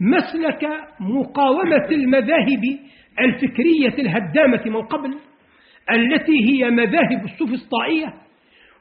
مسلك 0.00 0.64
مقاومة 1.00 1.88
المذاهب 1.90 2.78
الفكرية 3.20 3.94
الهدامة 3.98 4.62
من 4.66 4.82
قبل 4.82 5.18
التي 5.90 6.32
هي 6.48 6.70
مذاهب 6.70 7.24
السفسطائية 7.24 8.14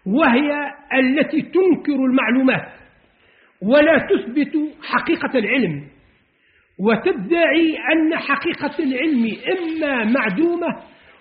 وهي 0.06 0.52
التي 0.94 1.42
تنكر 1.42 1.96
المعلومات 1.96 2.72
ولا 3.62 3.98
تثبت 3.98 4.58
حقيقة 4.84 5.40
العلم 5.40 5.88
وتدعي 6.80 7.78
أن 7.94 8.18
حقيقة 8.18 8.84
العلم 8.84 9.38
إما 9.52 10.04
معدومة 10.04 10.68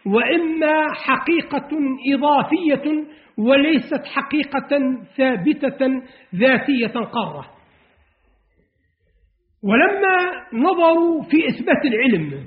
وإما 0.07 0.93
حقيقة 0.95 1.69
إضافية 2.15 3.05
وليست 3.39 4.05
حقيقة 4.05 4.99
ثابتة 5.17 6.03
ذاتية 6.35 7.01
قارة. 7.01 7.51
ولما 9.63 10.47
نظروا 10.53 11.23
في 11.23 11.49
إثبات 11.49 11.85
العلم 11.85 12.45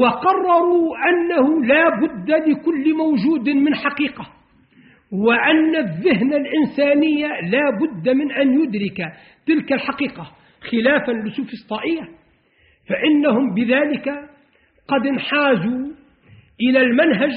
وقرروا 0.00 0.96
أنه 1.08 1.64
لا 1.64 1.88
بد 1.88 2.30
لكل 2.30 2.94
موجود 2.94 3.48
من 3.48 3.74
حقيقة 3.74 4.37
وأن 5.12 5.76
الذهن 5.76 6.32
الإنساني 6.34 7.22
لا 7.50 7.70
بد 7.80 8.08
من 8.08 8.32
أن 8.32 8.62
يدرك 8.62 9.12
تلك 9.46 9.72
الحقيقة 9.72 10.32
خلافا 10.70 11.12
لسوفسطائية 11.12 12.02
فإنهم 12.88 13.54
بذلك 13.54 14.08
قد 14.88 15.06
انحازوا 15.06 15.88
إلى 16.60 16.80
المنهج 16.80 17.32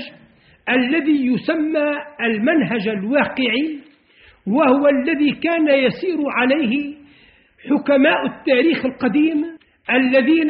الذي 0.69 1.25
يسمى 1.25 1.95
المنهج 2.21 2.87
الواقعي 2.87 3.79
وهو 4.47 4.87
الذي 4.87 5.31
كان 5.31 5.67
يسير 5.67 6.17
عليه 6.27 6.95
حكماء 7.69 8.25
التاريخ 8.25 8.85
القديم 8.85 9.45
الذين 9.89 10.49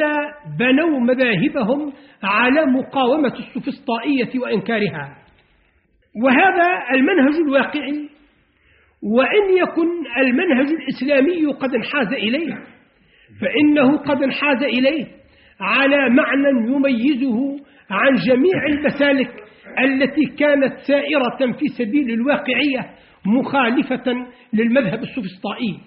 بنوا 0.58 1.00
مذاهبهم 1.00 1.92
على 2.22 2.66
مقاومة 2.66 3.34
السفسطائية 3.38 4.40
وإنكارها. 4.40 5.21
وهذا 6.16 6.94
المنهج 6.94 7.34
الواقعي 7.34 8.08
وإن 9.02 9.56
يكن 9.62 9.88
المنهج 10.18 10.66
الإسلامي 10.66 11.46
قد 11.52 11.74
انحاز 11.74 12.12
إليه 12.12 12.54
فإنه 13.40 13.96
قد 13.96 14.22
انحاز 14.22 14.62
إليه 14.62 15.06
على 15.60 16.10
معنى 16.10 16.48
يميزه 16.48 17.56
عن 17.90 18.14
جميع 18.14 18.66
المسالك 18.66 19.44
التي 19.78 20.24
كانت 20.38 20.78
سائرة 20.88 21.52
في 21.58 21.68
سبيل 21.78 22.10
الواقعية 22.10 22.90
مخالفة 23.26 24.26
للمذهب 24.52 25.02
السفسطائي 25.02 25.78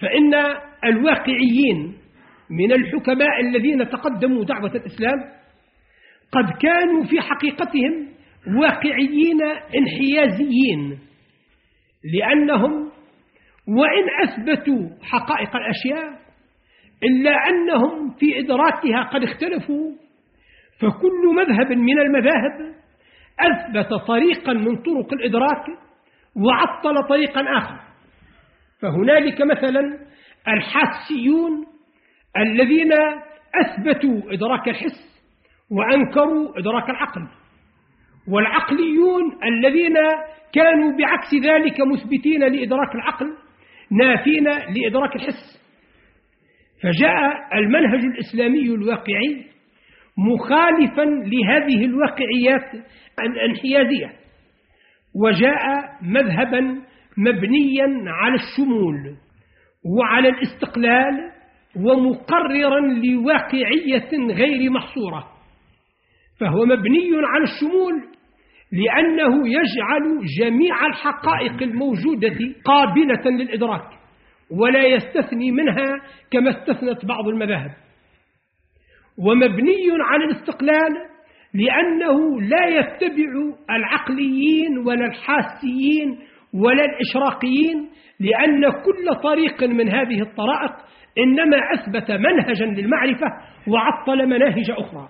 فإن 0.00 0.34
الواقعيين 0.84 1.94
من 2.50 2.72
الحكماء 2.72 3.40
الذين 3.40 3.88
تقدموا 3.88 4.44
دعوة 4.44 4.74
الإسلام 4.74 5.18
قد 6.32 6.50
كانوا 6.62 7.04
في 7.04 7.20
حقيقتهم 7.20 8.08
واقعيين 8.46 9.42
انحيازيين. 9.76 10.98
لأنهم 12.14 12.92
وإن 13.68 14.28
أثبتوا 14.28 14.88
حقائق 15.02 15.56
الأشياء 15.56 16.22
إلا 17.02 17.30
أنهم 17.30 18.10
في 18.10 18.38
إدراكها 18.38 19.02
قد 19.02 19.22
اختلفوا 19.22 19.92
فكل 20.80 21.34
مذهب 21.36 21.72
من 21.72 21.98
المذاهب 21.98 22.74
أثبت 23.40 23.94
طريقا 24.06 24.52
من 24.52 24.82
طرق 24.82 25.12
الإدراك 25.12 25.66
وعطل 26.36 27.08
طريقا 27.08 27.58
آخر. 27.58 27.80
فهنالك 28.82 29.42
مثلا 29.42 29.98
الحاسيون 30.48 31.66
الذين 32.36 32.92
أثبتوا 33.54 34.32
إدراك 34.32 34.68
الحس 34.68 35.22
وأنكروا 35.70 36.58
إدراك 36.58 36.90
العقل. 36.90 37.28
والعقليون 38.28 39.22
الذين 39.44 39.94
كانوا 40.52 40.96
بعكس 40.98 41.34
ذلك 41.44 41.80
مثبتين 41.80 42.40
لإدراك 42.40 42.94
العقل 42.94 43.26
نافين 43.90 44.44
لإدراك 44.44 45.16
الحس. 45.16 45.62
فجاء 46.82 47.58
المنهج 47.58 48.04
الإسلامي 48.04 48.66
الواقعي 48.66 49.44
مخالفا 50.18 51.02
لهذه 51.04 51.84
الواقعيات 51.84 52.86
الانحيازية 53.20 54.12
وجاء 55.14 55.62
مذهبا 56.02 56.60
مبنيا 57.18 58.04
على 58.06 58.34
الشمول 58.34 59.16
وعلى 59.98 60.28
الاستقلال 60.28 61.32
ومقررا 61.76 62.80
لواقعية 62.80 64.32
غير 64.34 64.70
محصورة 64.70 65.28
فهو 66.40 66.64
مبني 66.64 67.10
على 67.24 67.44
الشمول 67.44 68.11
لأنه 68.72 69.48
يجعل 69.48 70.26
جميع 70.40 70.86
الحقائق 70.86 71.62
الموجودة 71.62 72.38
قابلة 72.64 73.30
للإدراك 73.30 73.88
ولا 74.50 74.84
يستثني 74.86 75.50
منها 75.50 76.00
كما 76.30 76.50
استثنت 76.50 77.04
بعض 77.06 77.28
المذاهب. 77.28 77.70
ومبني 79.18 79.88
على 80.00 80.24
الاستقلال 80.24 81.12
لأنه 81.54 82.40
لا 82.40 82.66
يتبع 82.66 83.56
العقليين 83.70 84.78
ولا 84.78 85.06
الحاسيين 85.06 86.18
ولا 86.54 86.84
الإشراقيين 86.84 87.88
لأن 88.20 88.70
كل 88.70 89.20
طريق 89.22 89.64
من 89.64 89.88
هذه 89.88 90.20
الطرائق 90.22 90.72
إنما 91.18 91.56
أثبت 91.74 92.10
منهجا 92.10 92.64
للمعرفة 92.64 93.26
وعطل 93.68 94.26
مناهج 94.26 94.70
أخرى. 94.70 95.08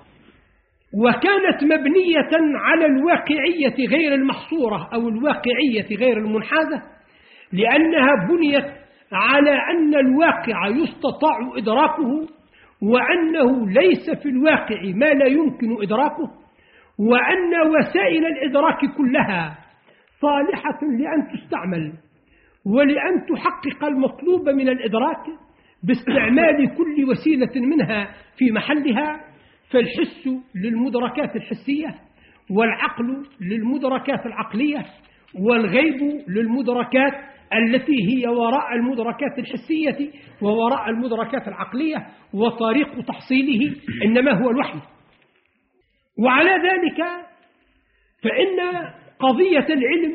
وكانت 0.95 1.65
مبنية 1.65 2.31
على 2.55 2.87
الواقعية 2.87 3.89
غير 3.89 4.15
المحصورة 4.15 4.89
أو 4.95 5.09
الواقعية 5.09 5.97
غير 5.97 6.17
المنحازة 6.19 6.83
لأنها 7.53 8.27
بنيت 8.29 8.65
على 9.13 9.51
أن 9.51 9.95
الواقع 9.95 10.67
يستطاع 10.69 11.39
إدراكه 11.57 12.27
وأنه 12.83 13.69
ليس 13.69 14.11
في 14.23 14.29
الواقع 14.29 14.81
ما 14.95 15.07
لا 15.07 15.27
يمكن 15.27 15.83
إدراكه 15.83 16.31
وأن 16.99 17.71
وسائل 17.71 18.27
الإدراك 18.27 18.79
كلها 18.97 19.59
صالحة 20.21 20.79
لأن 20.99 21.29
تستعمل 21.33 21.93
ولأن 22.67 23.27
تحقق 23.29 23.85
المطلوب 23.85 24.49
من 24.49 24.69
الإدراك 24.69 25.25
باستعمال 25.83 26.75
كل 26.77 27.05
وسيلة 27.11 27.67
منها 27.67 28.09
في 28.39 28.51
محلها 28.53 29.32
فالحس 29.73 30.29
للمدركات 30.55 31.37
الحسية 31.37 31.95
والعقل 32.51 33.27
للمدركات 33.41 34.27
العقلية 34.27 34.85
والغيب 35.41 36.01
للمدركات 36.29 37.13
التي 37.55 37.93
هي 38.09 38.27
وراء 38.27 38.75
المدركات 38.75 39.39
الحسية 39.39 40.11
ووراء 40.43 40.91
المدركات 40.91 41.49
العقلية 41.49 42.07
وطريق 42.35 43.01
تحصيله 43.05 43.75
إنما 44.05 44.33
هو 44.43 44.51
الوحي. 44.51 44.79
وعلى 46.19 46.51
ذلك 46.51 46.99
فإن 48.23 48.87
قضية 49.19 49.75
العلم 49.75 50.15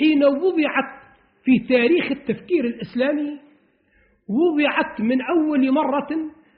حين 0.00 0.24
وضعت 0.24 0.96
في 1.44 1.58
تاريخ 1.68 2.10
التفكير 2.10 2.64
الإسلامي 2.64 3.38
وضعت 4.28 5.00
من 5.00 5.18
أول 5.22 5.72
مرة 5.72 6.08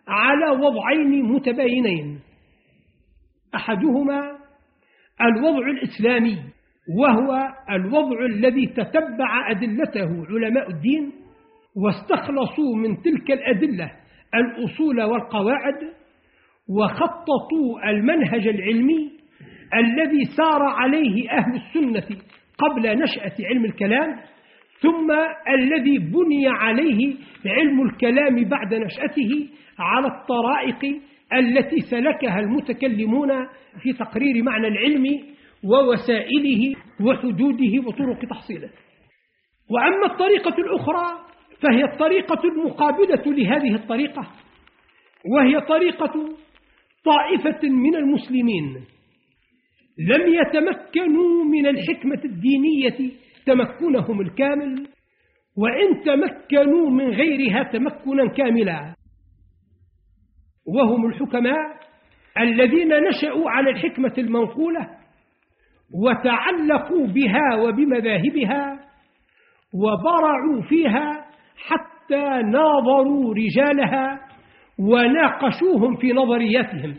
على 0.09 0.51
وضعين 0.51 1.22
متباينين. 1.22 2.20
أحدهما 3.55 4.39
الوضع 5.21 5.67
الإسلامي 5.69 6.39
وهو 6.99 7.49
الوضع 7.71 8.27
الذي 8.27 8.67
تتبع 8.67 9.51
أدلته 9.51 10.27
علماء 10.31 10.71
الدين 10.71 11.13
واستخلصوا 11.77 12.77
من 12.77 13.03
تلك 13.03 13.31
الأدلة 13.31 13.93
الأصول 14.35 15.03
والقواعد 15.03 15.93
وخططوا 16.69 17.91
المنهج 17.91 18.49
العلمي 18.49 19.11
الذي 19.75 20.25
سار 20.37 20.63
عليه 20.63 21.31
أهل 21.31 21.55
السنة 21.55 22.19
قبل 22.59 22.99
نشأة 22.99 23.47
علم 23.47 23.65
الكلام 23.65 24.17
ثم 24.81 25.11
الذي 25.49 25.99
بني 25.99 26.49
عليه 26.49 27.15
علم 27.47 27.83
الكلام 27.83 28.45
بعد 28.49 28.75
نشأته 28.75 29.49
على 29.79 30.07
الطرائق 30.07 31.01
التي 31.33 31.81
سلكها 31.81 32.41
المتكلمون 32.41 33.29
في 33.83 33.93
تقرير 33.93 34.43
معنى 34.43 34.69
العلم 34.69 35.05
ووسائله 35.64 36.75
وحدوده 37.01 37.87
وطرق 37.87 38.29
تحصيله. 38.31 38.71
وأما 39.71 40.07
الطريقة 40.12 40.55
الأخرى 40.59 41.29
فهي 41.62 41.85
الطريقة 41.85 42.45
المقابلة 42.45 43.23
لهذه 43.27 43.75
الطريقة 43.75 44.29
وهي 45.35 45.61
طريقة 45.61 46.14
طائفة 47.05 47.69
من 47.69 47.97
المسلمين 47.97 48.85
لم 49.99 50.35
يتمكنوا 50.35 51.45
من 51.45 51.67
الحكمة 51.67 52.21
الدينية 52.25 53.12
تمكنهم 53.47 54.21
الكامل 54.21 54.87
وإن 55.57 56.03
تمكنوا 56.05 56.91
من 56.91 57.11
غيرها 57.11 57.62
تمكنا 57.62 58.29
كاملا. 58.37 58.95
وهم 60.75 61.07
الحكماء 61.07 61.79
الذين 62.39 62.89
نشأوا 62.89 63.51
على 63.51 63.71
الحكمة 63.71 64.13
المنقولة 64.19 64.89
وتعلقوا 66.05 67.07
بها 67.07 67.55
وبمذاهبها 67.55 68.79
وبرعوا 69.75 70.63
فيها 70.69 71.25
حتى 71.57 72.43
ناظروا 72.53 73.35
رجالها 73.35 74.21
وناقشوهم 74.79 75.97
في 75.97 76.13
نظرياتهم. 76.13 76.95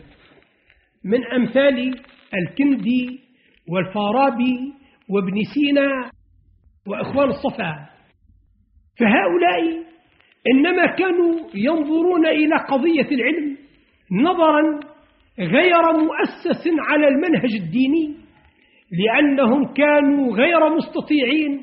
من 1.04 1.26
أمثال 1.26 2.00
الكندي 2.34 3.20
والفارابي 3.68 4.72
وابن 5.10 5.34
سينا 5.54 6.10
وإخوان 6.86 7.28
الصفا. 7.28 7.88
فهؤلاء 8.98 9.90
إنما 10.54 10.86
كانوا 10.86 11.34
ينظرون 11.54 12.26
إلى 12.26 12.56
قضية 12.68 13.08
العلم 13.12 13.59
نظرا 14.12 14.80
غير 15.38 15.82
مؤسس 15.92 16.64
على 16.90 17.08
المنهج 17.08 17.54
الديني 17.60 18.14
لأنهم 18.92 19.72
كانوا 19.72 20.36
غير 20.36 20.76
مستطيعين 20.76 21.62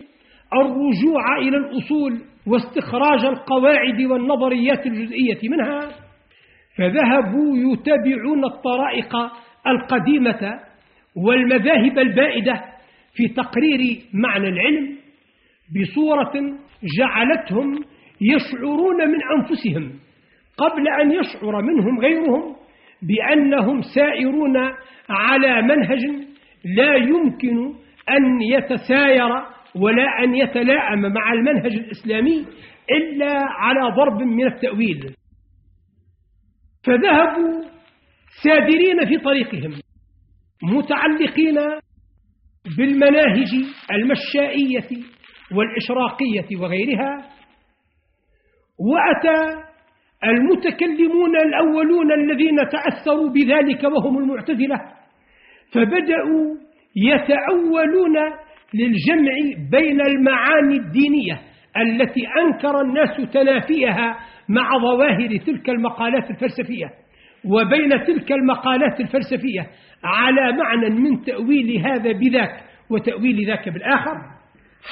الرجوع 0.53 1.37
إلى 1.37 1.57
الأصول 1.57 2.21
واستخراج 2.47 3.25
القواعد 3.25 4.01
والنظريات 4.01 4.85
الجزئية 4.85 5.49
منها 5.49 5.79
فذهبوا 6.77 7.57
يتبعون 7.57 8.45
الطرائق 8.45 9.15
القديمة 9.67 10.59
والمذاهب 11.15 11.99
البائدة 11.99 12.63
في 13.13 13.27
تقرير 13.27 14.01
معنى 14.13 14.47
العلم 14.47 14.97
بصورة 15.81 16.33
جعلتهم 16.97 17.75
يشعرون 18.21 19.09
من 19.09 19.19
أنفسهم. 19.37 19.99
قبل 20.57 20.87
أن 21.01 21.11
يشعر 21.11 21.61
منهم 21.61 21.99
غيرهم 21.99 22.55
بأنهم 23.01 23.81
سائرون 23.95 24.57
على 25.09 25.61
منهج 25.61 26.27
لا 26.65 26.95
يمكن 26.95 27.73
أن 28.09 28.41
يتساير 28.41 29.29
ولا 29.75 30.23
أن 30.23 30.35
يتلاءم 30.35 31.13
مع 31.13 31.33
المنهج 31.33 31.73
الإسلامي 31.73 32.45
إلا 32.91 33.33
على 33.41 33.95
ضرب 33.95 34.21
من 34.21 34.47
التأويل. 34.47 35.15
فذهبوا 36.83 37.63
سادرين 38.43 39.05
في 39.07 39.17
طريقهم 39.17 39.73
متعلقين 40.63 41.55
بالمناهج 42.77 43.53
المشائية 43.91 45.03
والإشراقية 45.51 46.57
وغيرها 46.57 47.29
وأتى 48.79 49.66
المتكلمون 50.23 51.35
الأولون 51.37 52.11
الذين 52.11 52.55
تأثروا 52.55 53.29
بذلك 53.29 53.83
وهم 53.83 54.17
المعتزلة 54.17 54.81
فبدأوا 55.73 56.55
يتأولون 56.95 58.15
للجمع 58.73 59.33
بين 59.71 60.01
المعاني 60.01 60.75
الدينية 60.75 61.41
التي 61.77 62.21
أنكر 62.27 62.81
الناس 62.81 63.31
تنافيها 63.33 64.19
مع 64.49 64.69
ظواهر 64.77 65.37
تلك 65.37 65.69
المقالات 65.69 66.29
الفلسفية 66.29 66.85
وبين 67.45 67.89
تلك 67.89 68.31
المقالات 68.31 68.99
الفلسفية 68.99 69.67
على 70.03 70.57
معنى 70.57 70.89
من 70.89 71.21
تأويل 71.21 71.85
هذا 71.85 72.11
بذاك 72.11 72.63
وتأويل 72.89 73.47
ذاك 73.47 73.69
بالآخر 73.69 74.15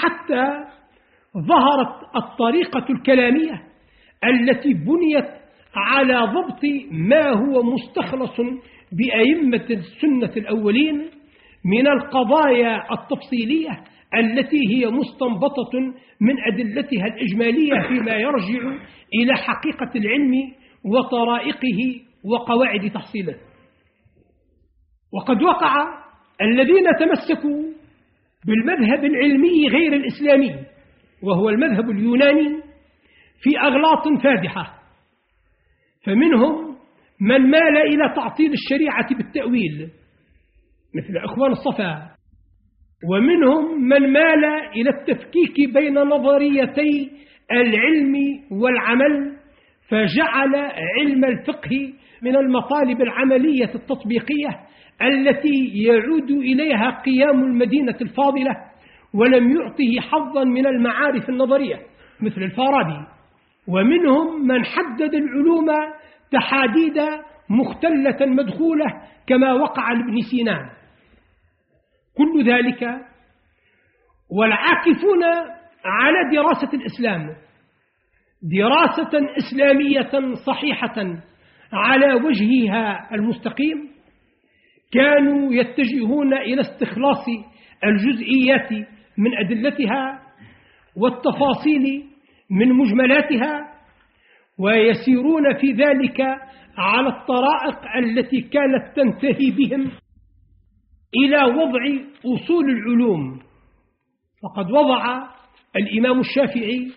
حتى 0.01 0.65
ظهرت 1.37 2.15
الطريقة 2.15 2.85
الكلامية 2.89 3.61
التي 4.23 4.73
بنيت 4.73 5.29
على 5.75 6.19
ضبط 6.19 6.61
ما 6.91 7.29
هو 7.29 7.63
مستخلص 7.63 8.37
بأئمة 8.91 9.65
السنة 9.69 10.31
الأولين 10.37 11.09
من 11.65 11.87
القضايا 11.87 12.93
التفصيلية 12.93 13.83
التي 14.15 14.59
هي 14.69 14.87
مستنبطة 14.91 15.71
من 16.21 16.35
أدلتها 16.53 17.05
الإجمالية 17.05 17.87
فيما 17.87 18.15
يرجع 18.15 18.77
إلى 19.13 19.35
حقيقة 19.35 19.91
العلم 19.95 20.33
وطرائقه 20.85 22.01
وقواعد 22.25 22.91
تحصيله. 22.91 23.35
وقد 25.13 25.43
وقع 25.43 25.73
الذين 26.41 26.85
تمسكوا 26.99 27.63
بالمذهب 28.47 29.05
العلمي 29.05 29.67
غير 29.67 29.93
الإسلامي 29.93 30.55
وهو 31.23 31.49
المذهب 31.49 31.89
اليوناني 31.89 32.64
في 33.45 33.59
أغلاط 33.59 34.21
فادحة. 34.23 34.73
فمنهم 36.05 36.75
من 37.21 37.49
مال 37.49 37.77
إلى 37.77 38.13
تعطيل 38.15 38.53
الشريعة 38.53 39.17
بالتأويل 39.17 39.89
مثل 40.95 41.17
أخوان 41.23 41.51
الصفا. 41.51 42.15
ومنهم 43.09 43.81
من 43.81 44.13
مال 44.13 44.45
إلى 44.75 44.89
التفكيك 44.89 45.73
بين 45.73 45.93
نظريتي 45.93 47.11
العلم 47.51 48.15
والعمل 48.51 49.37
فجعل 49.89 50.55
علم 50.99 51.25
الفقه 51.25 51.93
من 52.21 52.35
المطالب 52.35 53.01
العملية 53.01 53.71
التطبيقية 53.75 54.59
التي 55.01 55.83
يعود 55.83 56.31
إليها 56.31 57.01
قيام 57.05 57.43
المدينة 57.43 57.97
الفاضلة 58.01 58.55
ولم 59.13 59.51
يعطه 59.51 60.09
حظا 60.09 60.43
من 60.43 60.67
المعارف 60.67 61.29
النظرية 61.29 61.79
مثل 62.21 62.41
الفارابي. 62.41 63.14
ومنهم 63.67 64.47
من 64.47 64.65
حدد 64.65 65.13
العلوم 65.13 65.67
تحاديد 66.31 66.97
مختلة 67.49 68.25
مدخولة 68.25 68.85
كما 69.27 69.53
وقع 69.53 69.91
لابن 69.91 70.21
سينا 70.31 70.69
كل 72.17 72.51
ذلك 72.51 72.83
والعاكفون 74.39 75.23
على 75.85 76.35
دراسة 76.35 76.69
الإسلام 76.73 77.35
دراسة 78.41 79.11
إسلامية 79.37 80.35
صحيحة 80.45 80.95
على 81.73 82.13
وجهها 82.13 83.15
المستقيم 83.15 83.89
كانوا 84.93 85.53
يتجهون 85.53 86.33
إلى 86.33 86.61
استخلاص 86.61 87.25
الجزئيات 87.83 88.71
من 89.17 89.37
أدلتها 89.37 90.21
والتفاصيل 90.97 92.03
من 92.51 92.73
مجملاتها 92.73 93.73
ويسيرون 94.59 95.53
في 95.61 95.71
ذلك 95.71 96.21
على 96.77 97.07
الطرائق 97.07 97.79
التي 97.97 98.41
كانت 98.41 98.95
تنتهي 98.95 99.51
بهم 99.51 99.91
إلى 101.15 101.43
وضع 101.43 101.81
أصول 102.25 102.65
العلوم. 102.69 103.39
فقد 104.43 104.71
وضع 104.71 105.27
الإمام 105.75 106.19
الشافعي 106.19 106.91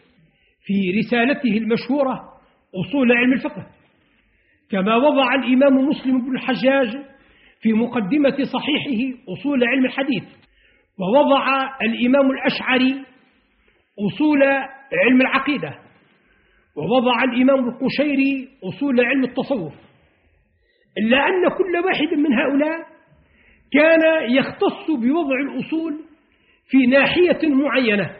في 0.65 0.99
رسالته 0.99 1.59
المشهورة 1.59 2.21
أصول 2.75 3.13
علم 3.13 3.33
الفقه 3.33 3.67
كما 4.71 4.97
وضع 4.97 5.35
الإمام 5.35 5.89
مسلم 5.89 6.21
بن 6.21 6.37
الحجاج 6.37 6.97
في 7.61 7.73
مقدمة 7.73 8.37
صحيحه 8.53 9.19
أصول 9.29 9.65
علم 9.65 9.85
الحديث 9.85 10.25
ووضع 10.99 11.69
الإمام 11.83 12.31
الأشعري 12.31 13.05
أصول 14.07 14.43
علم 14.93 15.21
العقيدة 15.21 15.79
ووضع 16.77 17.25
الإمام 17.25 17.69
القشيري 17.69 18.49
أصول 18.65 19.01
علم 19.01 19.25
التصوف. 19.25 19.73
إلا 20.99 21.19
أن 21.27 21.49
كل 21.59 21.87
واحد 21.87 22.19
من 22.19 22.33
هؤلاء 22.33 22.87
كان 23.73 24.31
يختص 24.31 24.91
بوضع 24.91 25.37
الأصول 25.41 26.01
في 26.69 26.87
ناحية 26.87 27.49
معينة 27.49 28.17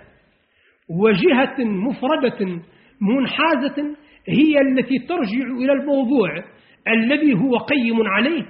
وجهة 0.91 1.65
مفردة 1.65 2.63
منحازة 3.01 3.97
هي 4.29 4.61
التي 4.61 4.99
ترجع 4.99 5.47
إلى 5.59 5.73
الموضوع 5.73 6.45
الذي 6.89 7.35
هو 7.35 7.57
قيم 7.57 8.03
عليه 8.07 8.43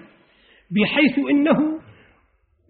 بحيث 0.70 1.18
إنه 1.30 1.58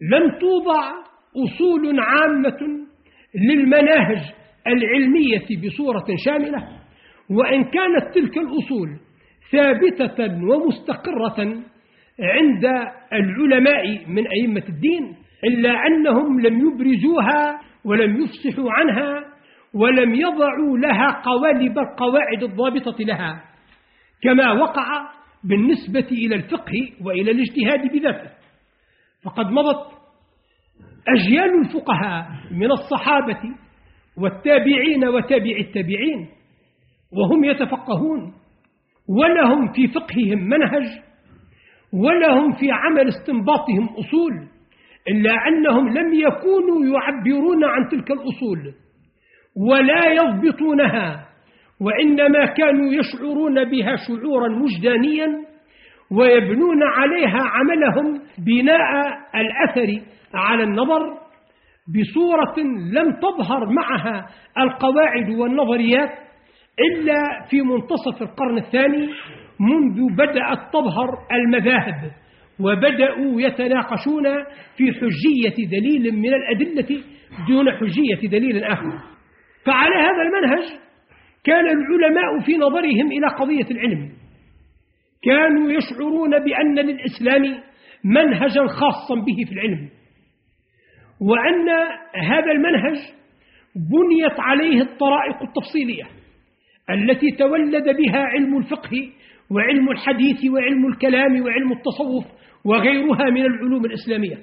لم 0.03 0.39
توضع 0.41 0.93
أصول 1.37 2.01
عامة 2.01 2.87
للمناهج 3.35 4.23
العلمية 4.67 5.47
بصورة 5.67 6.07
شاملة 6.25 6.69
وإن 7.31 7.65
كانت 7.65 8.15
تلك 8.15 8.39
الأصول 8.39 8.89
ثابتة 9.53 10.25
ومستقرة 10.25 11.63
عند 12.21 12.65
العلماء 13.13 14.09
من 14.09 14.25
أئمة 14.27 14.63
الدين 14.69 15.17
إلا 15.45 15.87
أنهم 15.87 16.41
لم 16.41 16.69
يبرزوها 16.69 17.61
ولم 17.85 18.17
يفصحوا 18.23 18.73
عنها 18.73 19.25
ولم 19.75 20.15
يضعوا 20.15 20.79
لها 20.79 21.23
قوالب 21.25 21.79
القواعد 21.79 22.43
الضابطة 22.43 23.05
لها 23.05 23.45
كما 24.23 24.53
وقع 24.53 25.09
بالنسبة 25.45 26.09
إلى 26.13 26.35
الفقه 26.35 26.73
وإلى 27.05 27.31
الاجتهاد 27.31 27.93
بذاته. 27.93 28.31
فقد 29.25 29.47
مضت 29.47 29.87
أجيال 31.09 31.61
الفقهاء 31.61 32.27
من 32.51 32.71
الصحابة 32.73 33.41
والتابعين 34.23 35.09
وتابع 35.09 35.57
التابعين 35.59 36.29
وهم 37.13 37.45
يتفقهون 37.45 38.33
ولهم 39.09 39.73
في 39.73 39.89
فقههم 39.89 40.39
منهج 40.49 40.87
ولهم 41.93 42.53
في 42.53 42.71
عمل 42.71 43.09
استنباطهم 43.09 43.89
أصول 43.89 44.33
إلا 45.09 45.31
أنهم 45.49 45.89
لم 45.89 46.15
يكونوا 46.15 46.85
يعبرون 46.95 47.65
عن 47.65 47.89
تلك 47.89 48.11
الأصول 48.11 48.75
ولا 49.57 50.13
يضبطونها 50.13 51.29
وإنما 51.81 52.47
كانوا 52.47 52.93
يشعرون 52.93 53.65
بها 53.65 53.97
شعورا 53.97 54.63
وجدانيا 54.63 55.49
ويبنون 56.11 56.83
عليها 56.83 57.41
عملهم 57.43 58.21
بناء 58.39 59.19
الأثر 59.35 60.03
على 60.35 60.63
النظر 60.63 61.28
بصورة 61.89 62.55
لم 62.93 63.13
تظهر 63.13 63.67
معها 63.73 64.27
القواعد 64.59 65.31
والنظريات 65.31 66.11
إلا 66.81 67.47
في 67.51 67.63
منتصف 67.63 68.23
القرن 68.23 68.59
الثاني 68.59 69.09
منذ 69.61 70.15
بدأت 70.15 70.73
تظهر 70.73 71.19
المذاهب 71.33 72.11
وبدأوا 72.61 73.41
يتناقشون 73.41 74.25
في 74.77 74.93
حجية 74.93 75.67
دليل 75.67 76.15
من 76.15 76.35
الأدلة 76.35 77.03
دون 77.49 77.73
حجية 77.73 78.29
دليل 78.29 78.65
آخر. 78.65 78.93
فعلى 79.65 79.95
هذا 79.95 80.23
المنهج 80.23 80.65
كان 81.45 81.65
العلماء 81.67 82.41
في 82.47 82.57
نظرهم 82.57 83.13
إلى 83.13 83.27
قضية 83.39 83.71
العلم. 83.71 84.11
كانوا 85.23 85.73
يشعرون 85.73 86.31
بأن 86.31 86.75
للإسلام 86.79 87.63
منهجا 88.05 88.67
خاصا 88.67 89.15
به 89.15 89.45
في 89.49 89.53
العلم. 89.53 89.89
وأن 91.21 91.69
هذا 92.15 92.53
المنهج 92.53 92.99
بنيت 93.77 94.41
عليه 94.41 94.83
الطرائق 94.83 95.43
التفصيلية 95.43 96.05
التي 96.91 97.27
تولد 97.39 97.97
بها 97.97 98.19
علم 98.19 98.57
الفقه 98.59 99.11
وعلم 99.51 99.91
الحديث 99.91 100.51
وعلم 100.51 100.87
الكلام 100.87 101.43
وعلم 101.43 101.73
التصوف 101.73 102.25
وغيرها 102.65 103.31
من 103.31 103.43
العلوم 103.47 103.85
الإسلامية. 103.85 104.37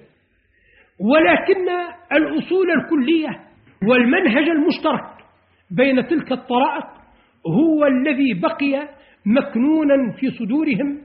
ولكن 0.99 1.69
الأصول 2.11 2.71
الكلية 2.71 3.29
والمنهج 3.89 4.49
المشترك 4.49 5.25
بين 5.71 6.07
تلك 6.07 6.31
الطرائق 6.31 6.85
هو 7.47 7.85
الذي 7.85 8.33
بقي 8.33 8.89
مكنونا 9.25 9.95
في 10.19 10.29
صدورهم 10.31 11.01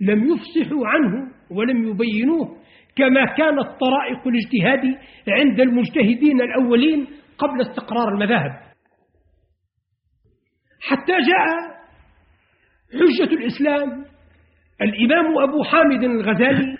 لم 0.00 0.24
يفصحوا 0.30 0.86
عنه 0.86 1.30
ولم 1.50 1.88
يبينوه. 1.88 2.56
كما 2.96 3.24
كانت 3.24 3.80
طرائق 3.80 4.28
الاجتهاد 4.28 4.98
عند 5.28 5.60
المجتهدين 5.60 6.40
الأولين 6.40 7.06
قبل 7.38 7.60
استقرار 7.60 8.08
المذاهب. 8.08 8.60
حتى 10.80 11.12
جاء 11.12 11.72
حجة 12.92 13.34
الإسلام 13.34 14.04
الإمام 14.82 15.38
أبو 15.38 15.62
حامد 15.64 16.02
الغزالي 16.02 16.78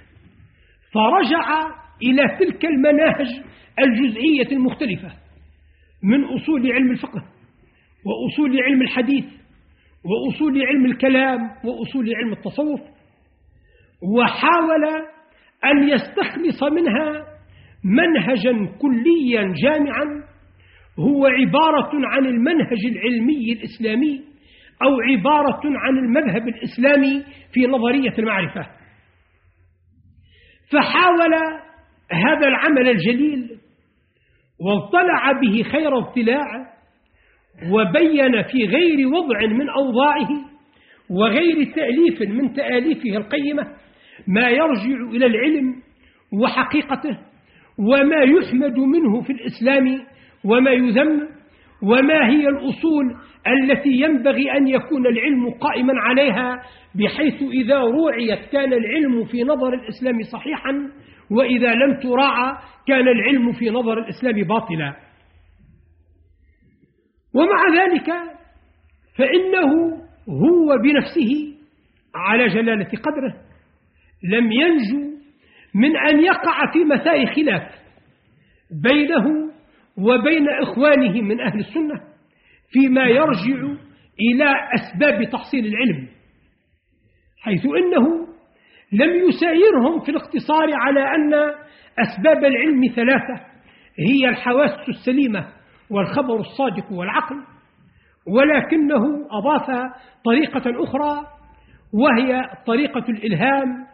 فرجع 0.92 1.68
إلى 2.02 2.36
تلك 2.38 2.64
المناهج 2.64 3.42
الجزئية 3.78 4.52
المختلفة 4.52 5.12
من 6.02 6.24
أصول 6.24 6.72
علم 6.72 6.90
الفقه 6.90 7.24
وأصول 8.06 8.62
علم 8.62 8.82
الحديث 8.82 9.24
وأصول 10.04 10.62
علم 10.66 10.86
الكلام 10.86 11.40
وأصول 11.64 12.14
علم 12.14 12.32
التصوف 12.32 12.80
وحاول 14.16 14.84
أن 15.64 15.88
يستخلص 15.88 16.62
منها 16.62 17.24
منهجا 17.84 18.76
كليا 18.78 19.52
جامعا 19.62 20.04
هو 20.98 21.26
عبارة 21.26 21.90
عن 21.94 22.26
المنهج 22.26 22.86
العلمي 22.86 23.52
الإسلامي 23.52 24.20
أو 24.82 25.00
عبارة 25.00 25.60
عن 25.64 25.98
المذهب 25.98 26.48
الإسلامي 26.48 27.24
في 27.52 27.66
نظرية 27.66 28.18
المعرفة. 28.18 28.66
فحاول 30.72 31.34
هذا 32.10 32.48
العمل 32.48 32.88
الجليل 32.88 33.58
واطلع 34.60 35.32
به 35.32 35.62
خير 35.62 35.98
اطلاع 35.98 36.72
وبين 37.70 38.42
في 38.42 38.64
غير 38.64 39.08
وضع 39.08 39.46
من 39.46 39.68
أوضاعه 39.70 40.28
وغير 41.10 41.72
تأليف 41.74 42.22
من 42.22 42.52
تآليفه 42.52 43.16
القيمة 43.16 43.62
ما 44.28 44.48
يرجع 44.48 45.10
إلى 45.10 45.26
العلم 45.26 45.74
وحقيقته 46.42 47.18
وما 47.78 48.22
يحمد 48.22 48.78
منه 48.78 49.22
في 49.22 49.32
الإسلام 49.32 50.06
وما 50.44 50.70
يذم 50.70 51.28
وما 51.82 52.28
هي 52.28 52.48
الأصول 52.48 53.16
التي 53.46 53.90
ينبغي 53.90 54.52
أن 54.56 54.68
يكون 54.68 55.06
العلم 55.06 55.50
قائما 55.50 55.92
عليها 55.96 56.62
بحيث 56.94 57.42
إذا 57.42 57.78
روعيت 57.78 58.38
كان 58.52 58.72
العلم 58.72 59.24
في 59.24 59.42
نظر 59.42 59.74
الإسلام 59.74 60.22
صحيحا 60.32 60.90
وإذا 61.30 61.74
لم 61.74 62.00
تراعى 62.00 62.56
كان 62.86 63.08
العلم 63.08 63.52
في 63.52 63.70
نظر 63.70 63.98
الإسلام 63.98 64.42
باطلا. 64.42 64.96
ومع 67.34 67.84
ذلك 67.84 68.06
فإنه 69.18 69.72
هو 70.28 70.78
بنفسه 70.82 71.56
على 72.14 72.48
جلالة 72.48 72.84
قدره. 72.84 73.51
لم 74.24 74.52
ينجو 74.52 75.12
من 75.74 75.96
أن 75.96 76.24
يقع 76.24 76.72
في 76.72 76.84
مساء 76.84 77.26
خلاف 77.26 77.62
بينه 78.82 79.52
وبين 79.98 80.48
إخوانه 80.62 81.22
من 81.22 81.40
أهل 81.40 81.58
السنة 81.58 82.00
فيما 82.72 83.04
يرجع 83.04 83.74
إلى 84.20 84.54
أسباب 84.74 85.30
تحصيل 85.30 85.66
العلم 85.66 86.08
حيث 87.42 87.66
إنه 87.66 88.26
لم 88.92 89.28
يسايرهم 89.28 90.00
في 90.00 90.10
الاقتصار 90.10 90.68
على 90.74 91.00
أن 91.00 91.34
أسباب 91.98 92.44
العلم 92.44 92.92
ثلاثة 92.96 93.44
هي 93.98 94.28
الحواس 94.28 94.88
السليمة 94.88 95.46
والخبر 95.90 96.40
الصادق 96.40 96.92
والعقل 96.92 97.36
ولكنه 98.26 99.04
أضاف 99.30 99.92
طريقة 100.24 100.84
أخرى 100.84 101.26
وهي 101.92 102.50
طريقة 102.66 103.04
الإلهام 103.08 103.86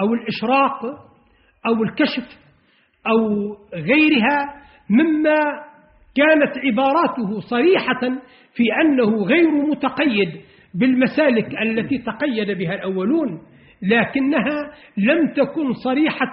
أو 0.00 0.14
الإشراق 0.14 0.84
أو 1.66 1.82
الكشف 1.82 2.38
أو 3.06 3.52
غيرها 3.74 4.54
مما 4.90 5.68
كانت 6.16 6.58
عباراته 6.58 7.40
صريحة 7.40 8.00
في 8.54 8.64
أنه 8.82 9.24
غير 9.24 9.50
متقيد 9.50 10.40
بالمسالك 10.74 11.62
التي 11.62 11.98
تقيد 11.98 12.58
بها 12.58 12.74
الأولون 12.74 13.42
لكنها 13.82 14.70
لم 14.96 15.32
تكن 15.32 15.72
صريحة 15.84 16.32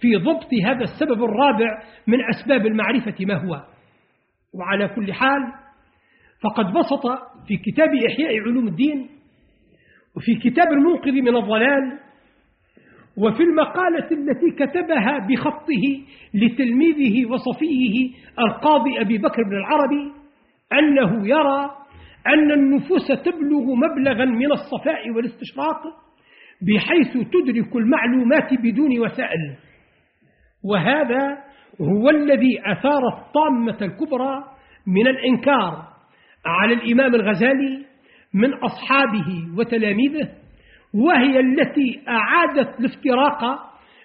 في 0.00 0.16
ضبط 0.16 0.48
هذا 0.66 0.84
السبب 0.84 1.24
الرابع 1.24 1.82
من 2.06 2.18
أسباب 2.24 2.66
المعرفة 2.66 3.14
ما 3.20 3.34
هو. 3.34 3.62
وعلى 4.54 4.88
كل 4.88 5.12
حال 5.12 5.52
فقد 6.42 6.64
بسط 6.72 7.02
في 7.48 7.56
كتاب 7.56 7.88
إحياء 8.10 8.40
علوم 8.40 8.68
الدين 8.68 9.08
وفي 10.16 10.34
كتاب 10.34 10.66
المنقذ 10.72 11.12
من 11.12 11.36
الضلال 11.36 11.98
وفي 13.18 13.42
المقالة 13.42 14.08
التي 14.12 14.50
كتبها 14.50 15.26
بخطه 15.28 15.84
لتلميذه 16.34 17.30
وصفيه 17.30 18.10
القاضي 18.38 19.00
أبي 19.00 19.18
بكر 19.18 19.42
بن 19.42 19.56
العربي 19.56 20.12
أنه 20.72 21.28
يرى 21.28 21.70
أن 22.26 22.52
النفوس 22.52 23.06
تبلغ 23.08 23.74
مبلغا 23.74 24.24
من 24.24 24.52
الصفاء 24.52 25.10
والاستشراق 25.10 25.82
بحيث 26.62 27.12
تدرك 27.12 27.76
المعلومات 27.76 28.54
بدون 28.54 28.98
وسائل. 28.98 29.56
وهذا 30.64 31.38
هو 31.80 32.10
الذي 32.10 32.60
أثار 32.64 33.02
الطامة 33.08 33.78
الكبرى 33.82 34.44
من 34.86 35.06
الإنكار 35.06 35.88
على 36.46 36.74
الإمام 36.74 37.14
الغزالي 37.14 37.84
من 38.34 38.54
أصحابه 38.54 39.58
وتلاميذه 39.58 40.28
وهي 40.96 41.40
التي 41.40 42.00
أعادت 42.08 42.80
الافتراق 42.80 43.40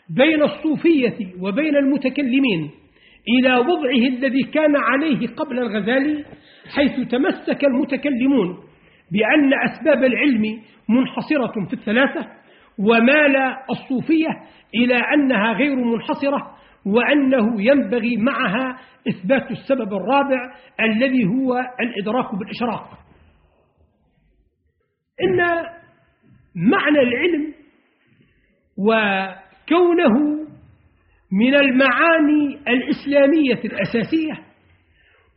بين 0.10 0.44
الصوفية 0.44 1.18
وبين 1.42 1.76
المتكلمين 1.76 2.70
إلى 3.30 3.56
وضعه 3.56 4.08
الذي 4.18 4.44
كان 4.44 4.76
عليه 4.76 5.28
قبل 5.28 5.60
الغزالي 5.60 6.26
حيث 6.76 7.08
تمسك 7.08 7.64
المتكلمون 7.66 8.58
بأن 9.12 9.54
أسباب 9.54 10.04
العلم 10.04 10.62
منحصرة 10.90 11.66
في 11.68 11.74
الثلاثة 11.74 12.28
ومال 12.80 13.36
الصوفية 13.70 14.30
إلى 14.76 14.96
أنها 14.96 15.54
غير 15.54 15.76
منحصرة 15.76 16.52
وأنه 16.86 17.62
ينبغي 17.62 18.18
معها 18.18 18.78
إثبات 19.08 19.52
السبب 19.52 19.94
الرابع 19.94 20.54
الذي 20.80 21.26
هو 21.26 21.62
الإدراك 21.80 22.36
بالإشراق. 22.36 22.90
إن 25.22 25.66
معنى 26.56 27.00
العلم 27.00 27.54
وكونه 28.78 30.42
من 31.32 31.56
المعاني 31.56 32.60
الإسلامية 32.68 33.62
الأساسية 33.66 34.52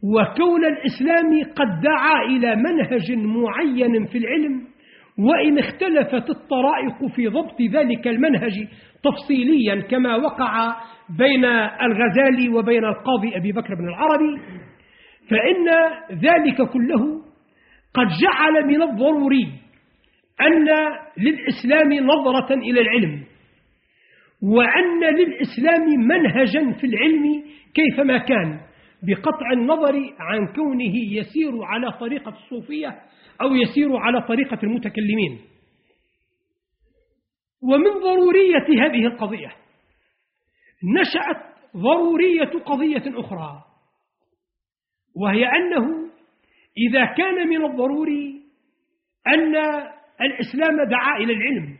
وكون 0.02 0.64
الإسلام 0.64 1.42
قد 1.56 1.80
دعا 1.80 2.22
إلى 2.22 2.56
منهج 2.56 3.12
معين 3.12 4.06
في 4.06 4.18
العلم 4.18 4.66
وإن 5.18 5.58
اختلفت 5.58 6.30
الطرائق 6.30 7.06
في 7.16 7.28
ضبط 7.28 7.62
ذلك 7.62 8.08
المنهج 8.08 8.68
تفصيليا 9.02 9.80
كما 9.80 10.16
وقع 10.16 10.76
بين 11.18 11.44
الغزالي 11.82 12.48
وبين 12.48 12.84
القاضي 12.84 13.36
أبي 13.36 13.52
بكر 13.52 13.74
بن 13.74 13.88
العربي 13.88 14.40
فإن 15.30 15.66
ذلك 16.18 16.70
كله 16.70 17.22
قد 17.94 18.06
جعل 18.22 18.66
من 18.66 18.82
الضروري 18.82 19.63
أن 20.40 20.68
للإسلام 21.18 21.92
نظرة 21.92 22.54
إلى 22.54 22.80
العلم 22.80 23.24
وأن 24.42 25.04
للإسلام 25.16 25.84
منهجا 25.84 26.72
في 26.80 26.86
العلم 26.86 27.44
كيفما 27.74 28.18
كان 28.18 28.60
بقطع 29.02 29.52
النظر 29.52 30.14
عن 30.18 30.46
كونه 30.54 30.96
يسير 30.96 31.62
على 31.62 31.92
طريقة 31.92 32.32
الصوفية 32.32 33.00
أو 33.40 33.54
يسير 33.54 33.96
على 33.96 34.20
طريقة 34.28 34.58
المتكلمين. 34.62 35.40
ومن 37.62 37.90
ضرورية 37.90 38.86
هذه 38.86 39.06
القضية 39.06 39.52
نشأت 41.00 41.54
ضرورية 41.76 42.62
قضية 42.64 43.20
أخرى 43.20 43.62
وهي 45.16 45.44
أنه 45.46 46.10
إذا 46.88 47.04
كان 47.04 47.48
من 47.48 47.64
الضروري 47.64 48.42
أن 49.26 49.54
الإسلام 50.20 50.88
دعا 50.90 51.16
إلى 51.16 51.32
العلم 51.32 51.76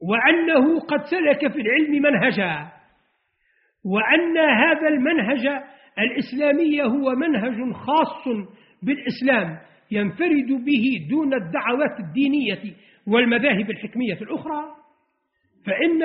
وأنه 0.00 0.80
قد 0.80 1.04
سلك 1.04 1.52
في 1.52 1.60
العلم 1.60 2.02
منهجا 2.02 2.72
وأن 3.84 4.38
هذا 4.38 4.88
المنهج 4.88 5.62
الإسلامي 5.98 6.82
هو 6.82 7.14
منهج 7.14 7.72
خاص 7.72 8.28
بالإسلام 8.82 9.58
ينفرد 9.90 10.64
به 10.64 11.06
دون 11.10 11.34
الدعوات 11.34 12.00
الدينية 12.00 12.74
والمذاهب 13.06 13.70
الحكمية 13.70 14.14
الأخرى 14.22 14.64
فإن 15.66 16.02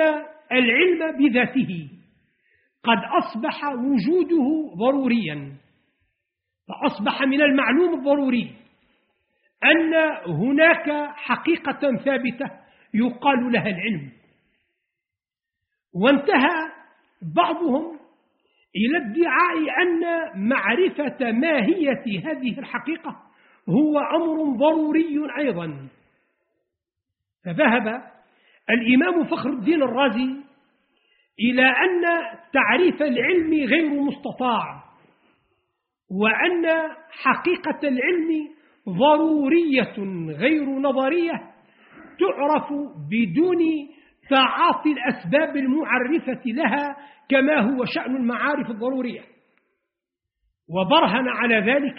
العلم 0.52 1.18
بذاته 1.18 1.88
قد 2.82 2.98
أصبح 3.22 3.64
وجوده 3.64 4.74
ضروريا 4.76 5.52
فأصبح 6.68 7.22
من 7.22 7.42
المعلوم 7.42 7.98
الضروري. 7.98 8.54
أن 9.64 9.94
هناك 10.26 11.14
حقيقة 11.14 11.96
ثابتة 11.96 12.50
يقال 12.94 13.52
لها 13.52 13.68
العلم. 13.68 14.10
وانتهى 15.94 16.72
بعضهم 17.22 17.98
إلى 18.76 18.96
ادعاء 18.96 19.82
أن 19.82 20.02
معرفة 20.48 21.30
ماهية 21.30 22.20
هذه 22.24 22.58
الحقيقة 22.58 23.16
هو 23.68 23.98
أمر 23.98 24.56
ضروري 24.56 25.18
أيضا. 25.38 25.88
فذهب 27.44 28.02
الإمام 28.70 29.24
فخر 29.24 29.50
الدين 29.50 29.82
الرازي 29.82 30.36
إلى 31.40 31.62
أن 31.62 32.02
تعريف 32.52 33.02
العلم 33.02 33.54
غير 33.54 33.88
مستطاع 33.88 34.84
وأن 36.10 36.66
حقيقة 37.10 37.88
العلم 37.88 38.48
ضرورية 38.88 39.94
غير 40.36 40.64
نظرية 40.64 41.32
تعرف 42.18 42.72
بدون 43.10 43.58
تعاطي 44.30 44.92
الأسباب 44.92 45.56
المعرفة 45.56 46.42
لها 46.46 46.96
كما 47.28 47.60
هو 47.60 47.84
شأن 47.84 48.16
المعارف 48.16 48.70
الضرورية. 48.70 49.20
وبرهن 50.70 51.28
على 51.28 51.72
ذلك 51.72 51.98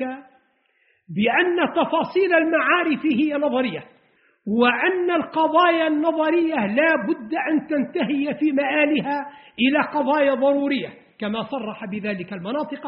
بأن 1.16 1.74
تفاصيل 1.76 2.34
المعارف 2.34 3.06
هي 3.06 3.34
نظرية 3.34 3.84
وأن 4.48 5.12
القضايا 5.12 5.88
النظرية 5.88 6.66
لا 6.66 6.96
بد 7.08 7.34
أن 7.52 7.68
تنتهي 7.68 8.34
في 8.40 8.52
مآلها 8.52 9.26
إلى 9.60 9.80
قضايا 9.94 10.34
ضرورية 10.34 10.90
كما 11.20 11.44
صرح 11.44 11.86
بذلك 11.86 12.34
المناطق. 12.34 12.88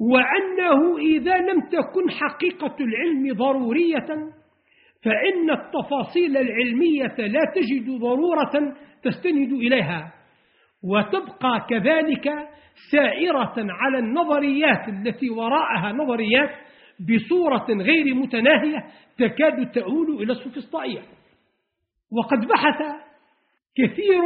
وأنه 0.00 0.98
إذا 0.98 1.36
لم 1.36 1.60
تكن 1.60 2.10
حقيقة 2.10 2.76
العلم 2.80 3.36
ضرورية 3.36 4.06
فإن 5.04 5.50
التفاصيل 5.50 6.36
العلمية 6.36 7.16
لا 7.28 7.40
تجد 7.54 7.90
ضرورة 7.90 8.74
تستند 9.02 9.52
إليها 9.52 10.12
وتبقى 10.84 11.66
كذلك 11.70 12.28
سائرة 12.92 13.54
على 13.58 13.98
النظريات 13.98 14.88
التي 14.88 15.30
وراءها 15.30 15.92
نظريات 15.92 16.50
بصورة 17.00 17.66
غير 17.70 18.14
متناهية 18.14 18.84
تكاد 19.18 19.70
تؤول 19.70 20.22
إلى 20.22 20.32
السفسطائية 20.32 21.00
وقد 22.12 22.38
بحث 22.46 22.82
كثير 23.76 24.20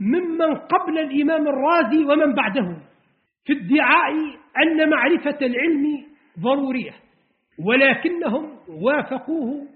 ممن 0.00 0.54
قبل 0.54 0.98
الإمام 0.98 1.48
الرازي 1.48 2.04
ومن 2.04 2.34
بعده. 2.34 2.76
في 3.44 3.52
ادعاء 3.52 4.12
أن 4.62 4.90
معرفة 4.90 5.46
العلم 5.46 6.06
ضرورية 6.40 6.94
ولكنهم 7.58 8.58
وافقوه 8.68 9.68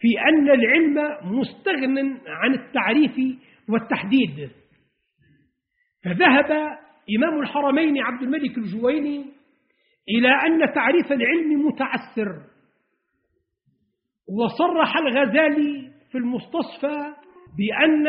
في 0.00 0.20
أن 0.28 0.50
العلم 0.50 1.16
مستغن 1.38 2.18
عن 2.26 2.54
التعريف 2.54 3.38
والتحديد. 3.68 4.50
فذهب 6.04 6.50
إمام 7.18 7.40
الحرمين 7.40 8.02
عبد 8.02 8.22
الملك 8.22 8.58
الجويني 8.58 9.24
إلى 10.08 10.28
أن 10.28 10.72
تعريف 10.74 11.12
العلم 11.12 11.66
متعسر 11.66 12.42
وصرح 14.28 14.96
الغزالي 14.96 15.90
في 16.12 16.18
المستصفى 16.18 17.14
بأن 17.58 18.06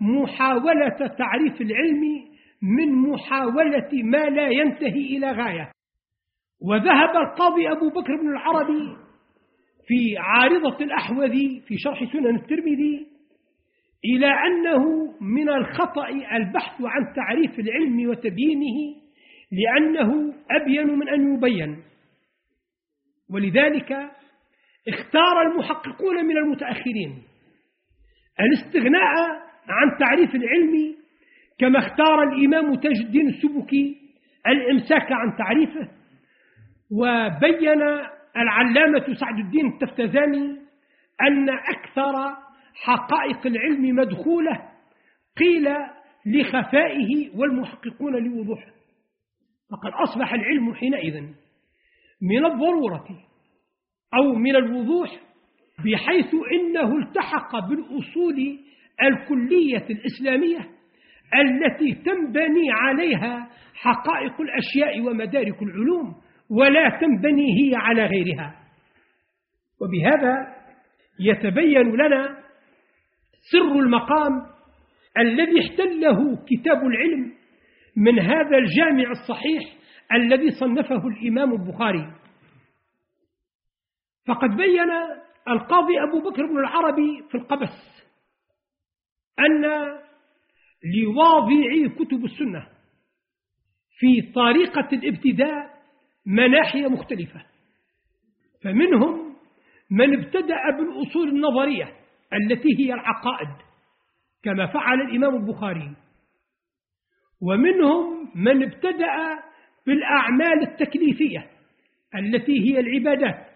محاولة 0.00 1.06
تعريف 1.18 1.60
العلم 1.60 2.33
من 2.64 2.92
محاولة 2.92 3.90
ما 3.92 4.24
لا 4.30 4.48
ينتهي 4.48 5.16
إلى 5.16 5.32
غاية. 5.32 5.70
وذهب 6.60 7.16
القاضي 7.16 7.70
أبو 7.72 7.88
بكر 7.88 8.16
بن 8.16 8.30
العربي 8.30 8.96
في 9.86 10.18
عارضة 10.18 10.84
الأحوذي 10.84 11.62
في 11.66 11.78
شرح 11.78 12.12
سنن 12.12 12.36
الترمذي 12.36 13.06
إلى 14.04 14.26
أنه 14.26 14.84
من 15.20 15.48
الخطأ 15.48 16.08
البحث 16.08 16.80
عن 16.80 17.14
تعريف 17.16 17.58
العلم 17.58 18.08
وتبيينه 18.08 19.04
لأنه 19.52 20.34
أبين 20.50 20.86
من 20.86 21.08
أن 21.08 21.34
يبين. 21.34 21.82
ولذلك 23.30 23.92
اختار 24.88 25.42
المحققون 25.42 26.24
من 26.24 26.36
المتأخرين 26.36 27.22
الاستغناء 28.40 29.14
عن 29.68 29.98
تعريف 30.00 30.34
العلم 30.34 31.03
كما 31.58 31.78
اختار 31.78 32.22
الإمام 32.22 32.74
تاج 32.74 33.00
الدين 33.00 33.28
السبكي 33.28 33.96
الإمساك 34.46 35.12
عن 35.12 35.36
تعريفه 35.38 35.88
وبين 36.90 37.82
العلامة 38.36 39.14
سعد 39.14 39.38
الدين 39.38 39.66
التفتزاني 39.66 40.56
أن 41.20 41.48
أكثر 41.50 42.36
حقائق 42.74 43.46
العلم 43.46 43.96
مدخولة 43.96 44.68
قيل 45.38 45.68
لخفائه 46.26 47.38
والمحققون 47.38 48.24
لوضوحه. 48.24 48.74
فقد 49.70 49.92
أصبح 50.08 50.34
العلم 50.34 50.74
حينئذ 50.74 51.20
من 52.22 52.46
الضرورة 52.46 53.06
أو 54.14 54.34
من 54.34 54.56
الوضوح 54.56 55.20
بحيث 55.84 56.34
إنه 56.52 56.98
التحق 56.98 57.68
بالأصول 57.68 58.58
الكلية 59.02 59.86
الإسلامية 59.90 60.73
التي 61.40 61.94
تنبني 61.94 62.70
عليها 62.70 63.48
حقائق 63.74 64.40
الأشياء 64.40 65.00
ومدارك 65.00 65.62
العلوم 65.62 66.14
ولا 66.50 66.98
تنبني 67.00 67.46
هي 67.60 67.76
على 67.76 68.06
غيرها. 68.06 68.54
وبهذا 69.80 70.54
يتبين 71.20 71.96
لنا 71.96 72.38
سر 73.52 73.78
المقام 73.80 74.46
الذي 75.18 75.60
احتله 75.60 76.36
كتاب 76.36 76.86
العلم 76.86 77.32
من 77.96 78.18
هذا 78.18 78.58
الجامع 78.58 79.10
الصحيح 79.10 79.62
الذي 80.12 80.50
صنفه 80.50 81.08
الإمام 81.08 81.52
البخاري. 81.52 82.12
فقد 84.26 84.50
بين 84.56 84.90
القاضي 85.48 85.92
أبو 86.08 86.30
بكر 86.30 86.46
بن 86.46 86.58
العربي 86.58 87.22
في 87.30 87.34
القبس 87.34 88.04
أن 89.38 89.64
لواضعي 90.84 91.88
كتب 91.88 92.24
السنة 92.24 92.66
في 93.98 94.32
طريقة 94.34 94.88
الابتداء 94.92 95.74
مناحي 96.26 96.86
مختلفة. 96.86 97.44
فمنهم 98.64 99.36
من 99.90 100.18
ابتدأ 100.18 100.70
بالأصول 100.78 101.28
النظرية 101.28 101.92
التي 102.32 102.78
هي 102.78 102.94
العقائد 102.94 103.48
كما 104.42 104.66
فعل 104.66 105.00
الإمام 105.00 105.36
البخاري. 105.36 105.96
ومنهم 107.42 108.30
من 108.34 108.62
ابتدأ 108.62 109.38
بالأعمال 109.86 110.62
التكليفية 110.62 111.50
التي 112.14 112.60
هي 112.60 112.80
العبادات 112.80 113.46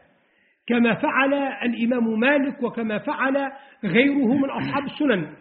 كما 0.67 0.95
فعل 0.95 1.35
الإمام 1.35 2.21
مالك 2.21 2.63
وكما 2.63 2.99
فعل 2.99 3.53
غيره 3.85 4.35
من 4.35 4.51
أصحاب 4.51 4.85
السنن. 4.85 5.37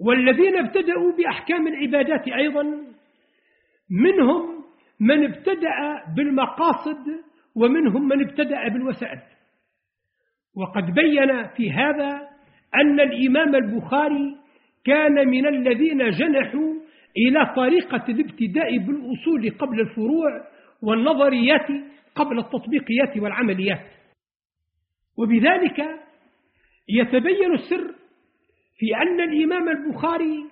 والذين 0.00 0.56
ابتدأوا 0.56 1.12
بأحكام 1.12 1.66
العبادات 1.66 2.28
أيضا 2.28 2.62
منهم 3.90 4.64
من 5.00 5.24
ابتدأ 5.24 6.04
بالمقاصد 6.16 7.06
ومنهم 7.56 8.08
من 8.08 8.24
ابتدأ 8.24 8.68
بالوسائل 8.68 9.20
وقد 10.56 10.94
بين 10.94 11.46
في 11.46 11.72
هذا 11.72 12.28
أن 12.74 13.00
الإمام 13.00 13.54
البخاري 13.54 14.36
كان 14.84 15.28
من 15.28 15.46
الذين 15.46 16.10
جنحوا 16.10 16.74
إلى 17.16 17.54
طريقة 17.56 18.04
الابتداء 18.08 18.78
بالأصول 18.78 19.50
قبل 19.58 19.80
الفروع 19.80 20.46
والنظريات 20.82 21.66
قبل 22.14 22.38
التطبيقيات 22.38 23.16
والعمليات. 23.16 23.86
وبذلك 25.18 25.80
يتبين 26.88 27.54
السر 27.54 27.99
في 28.80 28.96
أن 28.96 29.20
الإمام 29.20 29.68
البخاري 29.68 30.50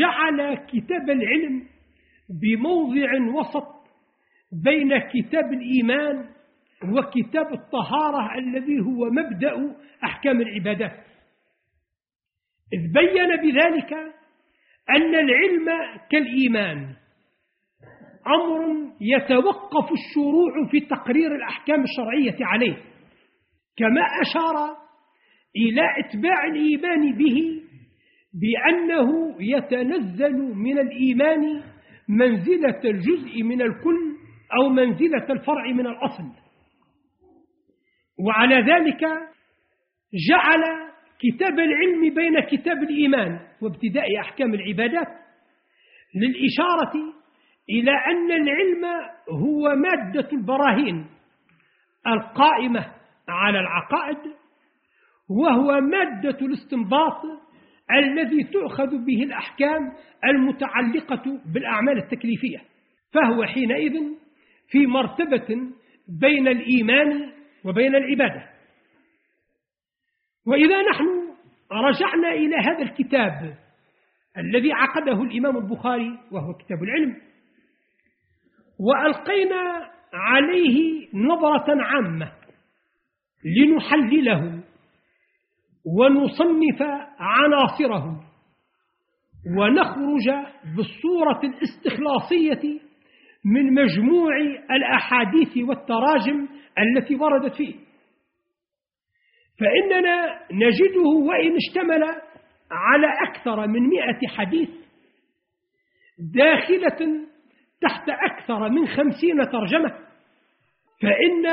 جعل 0.00 0.54
كتاب 0.54 1.10
العلم 1.10 1.68
بموضع 2.40 3.08
وسط 3.38 3.74
بين 4.64 4.98
كتاب 4.98 5.52
الإيمان 5.52 6.28
وكتاب 6.84 7.52
الطهارة 7.54 8.38
الذي 8.38 8.80
هو 8.80 9.10
مبدأ 9.10 9.76
أحكام 10.04 10.40
العبادات. 10.40 11.04
إذ 12.72 12.92
بين 12.92 13.36
بذلك 13.36 13.92
أن 14.90 15.14
العلم 15.14 15.66
كالإيمان. 16.10 16.94
أمر 18.26 18.92
يتوقف 19.00 19.92
الشروع 19.92 20.70
في 20.70 20.80
تقرير 20.80 21.34
الأحكام 21.36 21.82
الشرعية 21.82 22.46
عليه. 22.46 22.76
كما 23.76 24.00
أشار 24.22 24.87
إلى 25.56 25.82
إتباع 25.98 26.44
الإيمان 26.44 27.12
به 27.12 27.62
بأنه 28.34 29.36
يتنزل 29.40 30.36
من 30.54 30.78
الإيمان 30.78 31.62
منزلة 32.08 32.80
الجزء 32.84 33.42
من 33.42 33.62
الكل 33.62 34.16
أو 34.60 34.68
منزلة 34.68 35.26
الفرع 35.30 35.72
من 35.72 35.86
الأصل. 35.86 36.24
وعلى 38.26 38.54
ذلك 38.54 39.00
جعل 40.28 40.88
كتاب 41.18 41.58
العلم 41.58 42.14
بين 42.14 42.40
كتاب 42.40 42.82
الإيمان 42.82 43.40
وابتداء 43.62 44.20
أحكام 44.20 44.54
العبادات 44.54 45.08
للإشارة 46.14 46.92
إلى 47.70 47.90
أن 47.90 48.32
العلم 48.32 48.84
هو 49.30 49.74
مادة 49.74 50.28
البراهين 50.32 51.06
القائمة 52.06 52.92
على 53.28 53.60
العقائد 53.60 54.18
وهو 55.30 55.80
مادة 55.80 56.46
الاستنباط 56.46 57.22
الذي 57.90 58.44
تؤخذ 58.44 59.04
به 59.04 59.22
الأحكام 59.22 59.92
المتعلقة 60.24 61.40
بالأعمال 61.54 61.98
التكليفية 61.98 62.58
فهو 63.12 63.44
حينئذ 63.44 63.92
في 64.68 64.86
مرتبة 64.86 65.56
بين 66.20 66.48
الإيمان 66.48 67.32
وبين 67.64 67.94
العبادة. 67.94 68.48
وإذا 70.46 70.82
نحن 70.82 71.04
رجعنا 71.72 72.32
إلى 72.32 72.56
هذا 72.56 72.82
الكتاب 72.82 73.56
الذي 74.38 74.72
عقده 74.72 75.22
الإمام 75.22 75.56
البخاري 75.56 76.18
وهو 76.32 76.54
كتاب 76.54 76.82
العلم 76.82 77.16
وألقينا 78.80 79.90
عليه 80.12 81.08
نظرة 81.14 81.82
عامة 81.82 82.32
لنحلله 83.44 84.57
ونصنف 85.96 86.82
عناصره 87.18 88.20
ونخرج 89.58 90.28
بالصورة 90.76 91.40
الاستخلاصية 91.44 92.80
من 93.44 93.74
مجموع 93.74 94.36
الأحاديث 94.70 95.68
والتراجم 95.68 96.48
التي 96.78 97.14
وردت 97.14 97.54
فيه. 97.54 97.74
فإننا 99.60 100.40
نجده 100.52 101.08
وإن 101.28 101.56
اشتمل 101.56 102.04
على 102.70 103.06
أكثر 103.28 103.66
من 103.66 103.80
مئة 103.88 104.28
حديث 104.28 104.68
داخلة 106.34 107.28
تحت 107.80 108.08
أكثر 108.08 108.68
من 108.68 108.86
خمسين 108.86 109.50
ترجمة 109.50 109.88
فإن 111.02 111.46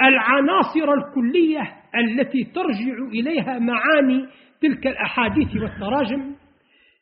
العناصر 0.00 0.92
الكلية 0.92 1.76
التي 2.00 2.44
ترجع 2.44 3.08
إليها 3.12 3.58
معاني 3.58 4.26
تلك 4.60 4.86
الأحاديث 4.86 5.56
والتراجم. 5.56 6.34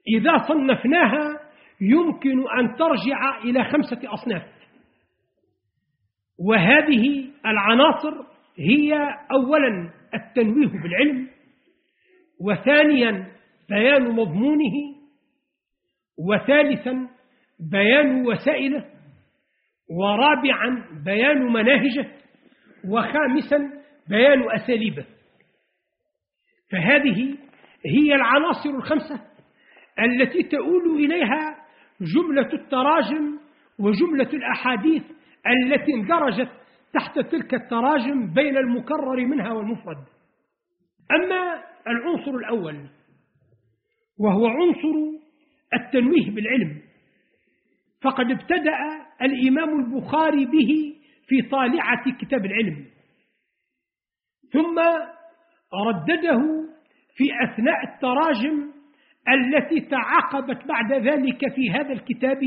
إذا 0.09 0.39
صنفناها 0.49 1.41
يمكن 1.81 2.45
أن 2.59 2.77
ترجع 2.77 3.39
إلى 3.45 3.65
خمسة 3.65 4.01
أصناف. 4.13 4.43
وهذه 6.39 7.31
العناصر 7.47 8.35
هي 8.59 8.93
أولا 9.33 9.91
التنويه 10.15 10.83
بالعلم 10.83 11.29
وثانيا 12.41 13.27
بيان 13.69 14.11
مضمونه 14.11 14.95
وثالثا 16.29 17.09
بيان 17.71 18.27
وسائله 18.27 18.85
ورابعا 19.91 20.85
بيان 21.05 21.43
مناهجه 21.53 22.07
وخامسا 22.89 23.84
بيان 24.09 24.51
أساليبه 24.51 25.05
فهذه 26.71 27.37
هي 27.87 28.15
العناصر 28.15 28.71
الخمسة 28.71 29.21
التي 29.99 30.43
تؤول 30.43 31.05
إليها 31.05 31.65
جملة 32.01 32.53
التراجم 32.53 33.39
وجملة 33.79 34.31
الأحاديث 34.33 35.03
التي 35.47 35.95
اندرجت 35.95 36.49
تحت 36.93 37.19
تلك 37.19 37.55
التراجم 37.55 38.35
بين 38.35 38.57
المكرر 38.57 39.27
منها 39.27 39.53
والمفرد. 39.53 40.05
أما 41.11 41.63
العنصر 41.87 42.31
الأول 42.31 42.89
وهو 44.19 44.47
عنصر 44.47 45.25
التنويه 45.75 46.31
بالعلم 46.31 46.83
فقد 48.03 48.31
ابتدأ 48.31 48.79
الإمام 49.23 49.81
البخاري 49.81 50.45
به 50.45 50.95
في 51.27 51.43
طالعة 51.43 52.17
كتاب 52.21 52.47
العلم. 52.47 52.87
ثم 54.55 54.79
ردده 55.87 56.41
في 57.17 57.25
أثناء 57.45 57.85
التراجم 57.85 58.71
التي 59.29 59.81
تعاقبت 59.81 60.67
بعد 60.67 60.93
ذلك 60.93 61.55
في 61.55 61.71
هذا 61.71 61.93
الكتاب 61.93 62.39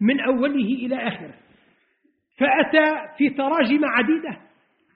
من 0.00 0.20
أوله 0.20 0.68
إلى 0.84 1.08
آخره. 1.08 1.34
فأتى 2.38 3.16
في 3.18 3.30
تراجم 3.30 3.84
عديدة 3.84 4.38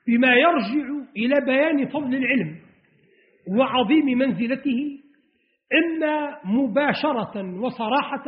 بما 0.07 0.33
يرجع 0.35 1.05
إلى 1.17 1.45
بيان 1.45 1.87
فضل 1.87 2.15
العلم 2.15 2.55
وعظيم 3.57 4.05
منزلته 4.05 4.99
إما 5.73 6.37
مباشرة 6.45 7.61
وصراحة 7.61 8.25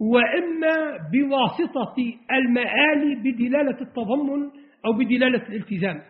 وإما 0.00 0.98
بواسطة 1.12 1.94
المآل 2.32 3.22
بدلالة 3.22 3.80
التضمن 3.80 4.50
أو 4.86 4.92
بدلالة 4.92 5.48
الالتزام. 5.48 6.02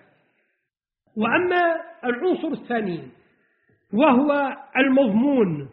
وأما 1.17 1.81
العنصر 2.05 2.49
الثاني 2.49 3.09
وهو 3.93 4.57
المضمون 4.77 5.69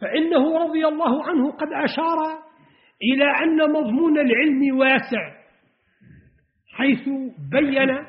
فإنه 0.00 0.58
رضي 0.58 0.86
الله 0.86 1.24
عنه 1.24 1.50
قد 1.50 1.68
أشار 1.72 2.18
إلى 3.02 3.24
أن 3.24 3.72
مضمون 3.72 4.18
العلم 4.18 4.78
واسع 4.78 5.38
حيث 6.76 7.08
بين 7.50 8.06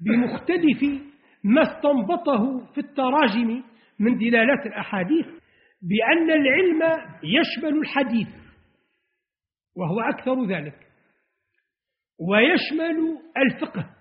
بمختلف 0.00 1.02
ما 1.44 1.62
استنبطه 1.62 2.66
في 2.74 2.78
التراجم 2.78 3.62
من 3.98 4.18
دلالات 4.18 4.66
الأحاديث 4.66 5.26
بأن 5.82 6.30
العلم 6.30 6.82
يشمل 7.22 7.78
الحديث 7.80 8.28
وهو 9.76 10.00
أكثر 10.00 10.46
ذلك 10.46 10.86
ويشمل 12.18 13.18
الفقه. 13.36 13.95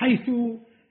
حيث 0.00 0.30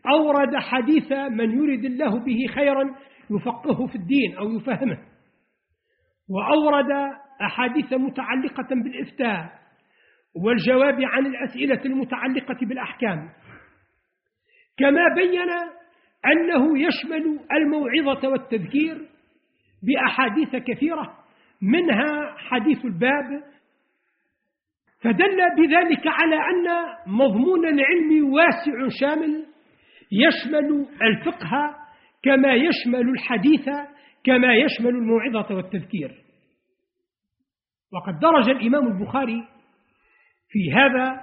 أورد 0.08 0.56
حديث 0.56 1.12
من 1.12 1.52
يرد 1.52 1.86
الله 1.86 2.20
به 2.20 2.38
خيرا 2.56 2.96
يفقهه 3.32 3.88
في 3.88 3.96
الدين 3.96 4.38
أو 4.38 4.56
يفهمه. 4.56 4.98
وأورد 6.30 6.92
أحاديث 7.42 7.94
متعلقة 7.94 8.68
بالإفتاء 8.84 9.60
والجواب 10.46 11.02
عن 11.02 11.26
الأسئلة 11.26 11.82
المتعلقة 11.86 12.58
بالأحكام. 12.62 13.30
كما 14.78 15.02
بين 15.16 15.50
أنه 16.26 16.80
يشمل 16.80 17.40
الموعظة 17.52 18.30
والتذكير 18.30 19.08
بأحاديث 19.84 20.56
كثيرة 20.56 21.18
منها 21.62 22.36
حديث 22.38 22.86
الباب 22.86 23.44
فدل 25.04 25.38
بذلك 25.58 26.08
على 26.08 26.36
أن 26.36 26.68
مضمون 27.08 27.66
العلم 27.68 28.34
واسع 28.34 28.88
شامل 29.02 29.46
يشمل 30.12 30.88
الفقه 31.02 31.76
كما 32.24 32.54
يشمل 32.54 33.10
الحديث 33.10 33.66
كما 34.24 34.54
يشمل 34.54 34.90
الموعظة 34.90 35.56
والتذكير. 35.56 36.12
وقد 37.94 38.20
درج 38.20 38.50
الإمام 38.50 38.88
البخاري 38.88 39.44
في 40.50 40.72
هذا 40.74 41.22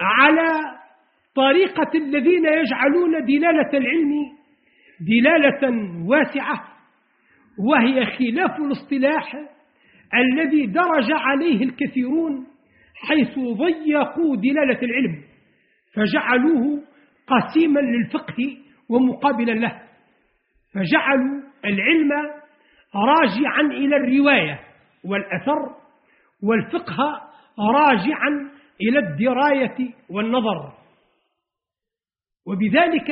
على 0.00 0.78
طريقة 1.34 1.90
الذين 1.94 2.44
يجعلون 2.44 3.24
دلالة 3.24 3.78
العلم 3.78 4.38
دلالة 5.00 5.92
واسعة 6.08 6.64
وهي 7.70 8.06
خلاف 8.06 8.60
الاصطلاح 8.60 9.34
الذي 10.14 10.66
درج 10.66 11.12
عليه 11.12 11.64
الكثيرون 11.64 12.46
حيث 13.06 13.38
ضيقوا 13.38 14.36
دلالة 14.36 14.82
العلم 14.82 15.22
فجعلوه 15.94 16.82
قسيما 17.26 17.80
للفقه 17.80 18.56
ومقابلا 18.88 19.52
له 19.52 19.82
فجعلوا 20.74 21.42
العلم 21.64 22.12
راجعا 22.94 23.60
إلى 23.60 23.96
الرواية 23.96 24.60
والأثر 25.04 25.76
والفقه 26.42 26.96
راجعا 27.58 28.50
إلى 28.80 28.98
الدراية 28.98 29.94
والنظر. 30.10 30.72
وبذلك 32.46 33.08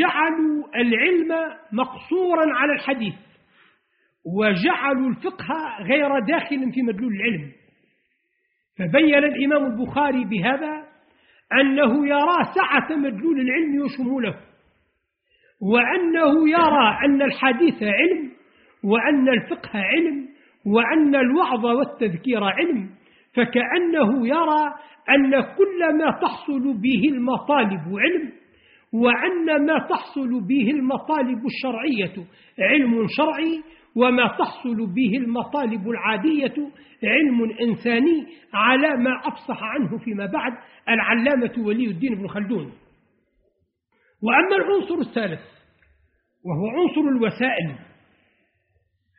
جعلوا 0.00 0.76
العلم 0.76 1.56
مقصورا 1.72 2.54
على 2.54 2.72
الحديث 2.72 3.14
وجعلوا 4.24 5.08
الفقه 5.10 5.82
غير 5.82 6.18
داخل 6.18 6.72
في 6.72 6.82
مدلول 6.82 7.12
العلم. 7.12 7.52
فبين 8.78 9.24
الإمام 9.24 9.66
البخاري 9.66 10.24
بهذا 10.24 10.84
أنه 11.60 12.08
يرى 12.08 12.38
سعة 12.54 12.96
مدلول 12.96 13.40
العلم 13.40 13.82
وشموله 13.82 14.34
وأنه 15.60 16.48
يرى 16.50 16.98
أن 17.04 17.22
الحديث 17.22 17.82
علم 17.82 18.30
وأن 18.84 19.28
الفقه 19.28 19.70
علم 19.74 20.28
وأن 20.66 21.14
الوعظ 21.14 21.64
والتذكير 21.66 22.44
علم 22.44 22.90
فكأنه 23.34 24.26
يرى 24.26 24.74
أن 25.10 25.40
كل 25.40 25.98
ما 25.98 26.10
تحصل 26.10 26.80
به 26.80 27.02
المطالب 27.08 27.98
علم 27.98 28.32
وأن 28.92 29.66
ما 29.66 29.78
تحصل 29.78 30.46
به 30.48 30.70
المطالب 30.70 31.46
الشرعية 31.46 32.26
علم 32.58 33.06
شرعي 33.16 33.62
وما 33.96 34.26
تحصل 34.26 34.86
به 34.86 35.16
المطالب 35.16 35.88
العادية 35.88 36.54
علم 37.02 37.50
إنساني 37.60 38.26
على 38.54 38.96
ما 38.96 39.20
أفصح 39.24 39.62
عنه 39.62 39.98
فيما 39.98 40.26
بعد 40.26 40.52
العلامة 40.88 41.52
ولي 41.58 41.86
الدين 41.86 42.14
بن 42.14 42.28
خلدون. 42.28 42.72
وأما 44.22 44.56
العنصر 44.56 44.94
الثالث 44.94 45.40
وهو 46.44 46.66
عنصر 46.68 47.00
الوسائل 47.00 47.74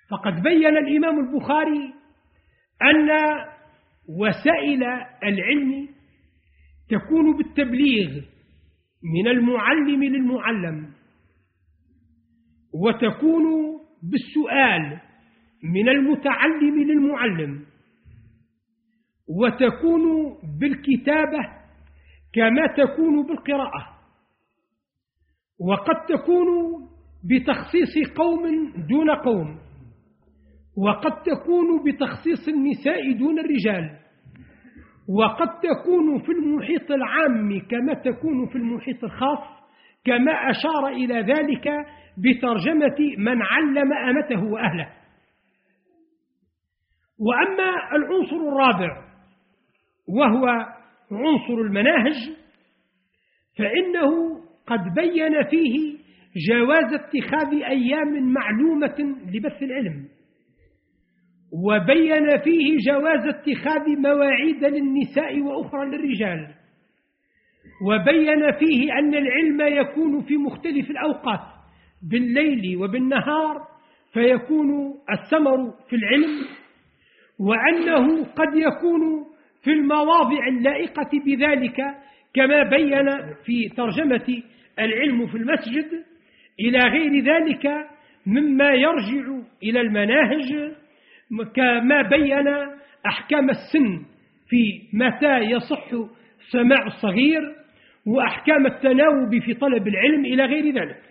فقد 0.09 0.43
بين 0.43 0.77
الإمام 0.77 1.19
البخاري 1.19 1.93
أن 2.81 3.09
وسائل 4.19 4.83
العلم 5.23 5.89
تكون 6.89 7.37
بالتبليغ 7.37 8.09
من 9.03 9.27
المعلم 9.27 10.03
للمعلم 10.03 10.93
وتكون 12.73 13.43
بالسؤال 14.03 14.99
من 15.63 15.89
المتعلم 15.89 16.83
للمعلم 16.83 17.65
وتكون 19.27 20.35
بالكتابة 20.59 21.39
كما 22.33 22.67
تكون 22.77 23.27
بالقراءة 23.27 23.99
وقد 25.59 26.05
تكون 26.05 26.47
بتخصيص 27.23 28.11
قوم 28.17 28.73
دون 28.89 29.11
قوم 29.11 29.57
وقد 30.77 31.21
تكون 31.23 31.83
بتخصيص 31.85 32.47
النساء 32.47 33.11
دون 33.11 33.39
الرجال 33.39 33.99
وقد 35.09 35.47
تكون 35.59 36.19
في 36.19 36.31
المحيط 36.31 36.91
العام 36.91 37.59
كما 37.59 37.93
تكون 37.93 38.47
في 38.47 38.55
المحيط 38.55 39.03
الخاص 39.03 39.59
كما 40.05 40.31
أشار 40.31 40.87
إلى 40.87 41.21
ذلك 41.33 41.67
بترجمة 42.23 43.15
من 43.17 43.41
علم 43.41 43.93
أمته 43.93 44.43
وأهله. 44.43 44.89
وأما 47.19 47.95
العنصر 47.95 48.35
الرابع 48.35 49.09
وهو 50.07 50.45
عنصر 51.11 51.53
المناهج 51.61 52.15
فإنه 53.57 54.39
قد 54.67 54.79
بين 54.95 55.43
فيه 55.49 55.97
جواز 56.49 56.93
اتخاذ 56.93 57.63
أيام 57.63 58.33
معلومة 58.33 59.15
لبث 59.33 59.63
العلم 59.63 60.07
وبين 61.65 62.37
فيه 62.43 62.77
جواز 62.91 63.27
اتخاذ 63.27 63.97
مواعيد 63.97 64.63
للنساء 64.65 65.39
وأخرى 65.39 65.85
للرجال 65.85 66.55
وبين 67.87 68.51
فيه 68.51 68.93
أن 68.99 69.13
العلم 69.13 69.61
يكون 69.61 70.21
في 70.21 70.37
مختلف 70.37 70.91
الأوقات. 70.91 71.58
بالليل 72.03 72.77
وبالنهار 72.77 73.67
فيكون 74.13 74.95
الثمر 75.11 75.73
في 75.89 75.95
العلم 75.95 76.45
وأنه 77.39 78.23
قد 78.25 78.55
يكون 78.55 79.25
في 79.63 79.71
المواضع 79.71 80.47
اللائقة 80.47 81.09
بذلك 81.25 81.77
كما 82.33 82.63
بين 82.63 83.05
في 83.45 83.69
ترجمة 83.69 84.43
العلم 84.79 85.27
في 85.27 85.37
المسجد 85.37 86.03
إلى 86.59 86.79
غير 86.79 87.23
ذلك 87.23 87.87
مما 88.25 88.69
يرجع 88.69 89.41
إلى 89.63 89.81
المناهج 89.81 90.71
كما 91.55 92.01
بين 92.01 92.47
أحكام 93.05 93.49
السن 93.49 94.05
في 94.49 94.81
متى 94.93 95.39
يصح 95.39 95.89
سماع 96.51 96.87
الصغير 96.87 97.41
وأحكام 98.05 98.65
التناوب 98.65 99.39
في 99.45 99.53
طلب 99.53 99.87
العلم 99.87 100.25
إلى 100.25 100.45
غير 100.45 100.73
ذلك. 100.73 101.01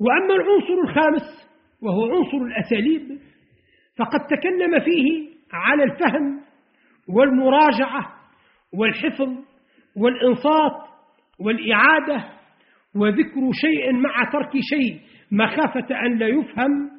وأما 0.00 0.34
العنصر 0.34 0.74
الخامس 0.84 1.50
وهو 1.82 2.04
عنصر 2.04 2.36
الأساليب 2.36 3.18
فقد 3.96 4.20
تكلم 4.26 4.80
فيه 4.80 5.30
على 5.52 5.84
الفهم 5.84 6.40
والمراجعة 7.08 8.12
والحفظ 8.74 9.28
والإنصات 9.96 10.88
والإعادة 11.40 12.24
وذكر 12.96 13.50
شيء 13.52 13.92
مع 13.92 14.30
ترك 14.32 14.52
شيء 14.52 15.00
مخافة 15.32 16.06
أن 16.06 16.18
لا 16.18 16.26
يفهم 16.26 16.90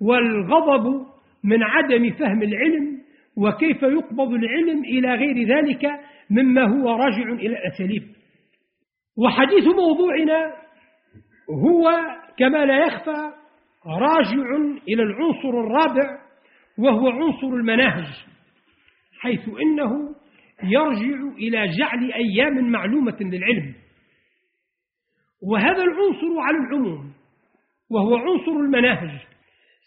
والغضب 0.00 1.06
من 1.44 1.62
عدم 1.62 2.10
فهم 2.10 2.42
العلم 2.42 2.96
وكيف 3.36 3.82
يقبض 3.82 4.32
العلم 4.32 4.84
إلى 4.84 5.14
غير 5.14 5.48
ذلك 5.48 5.84
مما 6.30 6.62
هو 6.62 6.90
راجع 6.90 7.32
إلى 7.32 7.58
الأساليب. 7.58 8.02
وحديث 9.16 9.64
موضوعنا 9.64 10.65
هو 11.50 11.90
كما 12.38 12.64
لا 12.64 12.86
يخفى 12.86 13.32
راجع 13.86 14.56
إلى 14.88 15.02
العنصر 15.02 15.48
الرابع 15.48 16.18
وهو 16.78 17.08
عنصر 17.08 17.46
المناهج 17.46 18.06
حيث 19.20 19.48
إنه 19.48 20.14
يرجع 20.62 21.36
إلى 21.38 21.66
جعل 21.78 22.12
أيام 22.12 22.70
معلومة 22.70 23.16
للعلم. 23.20 23.74
وهذا 25.42 25.82
العنصر 25.82 26.40
على 26.40 26.56
العموم 26.56 27.12
وهو 27.90 28.16
عنصر 28.16 28.52
المناهج 28.52 29.20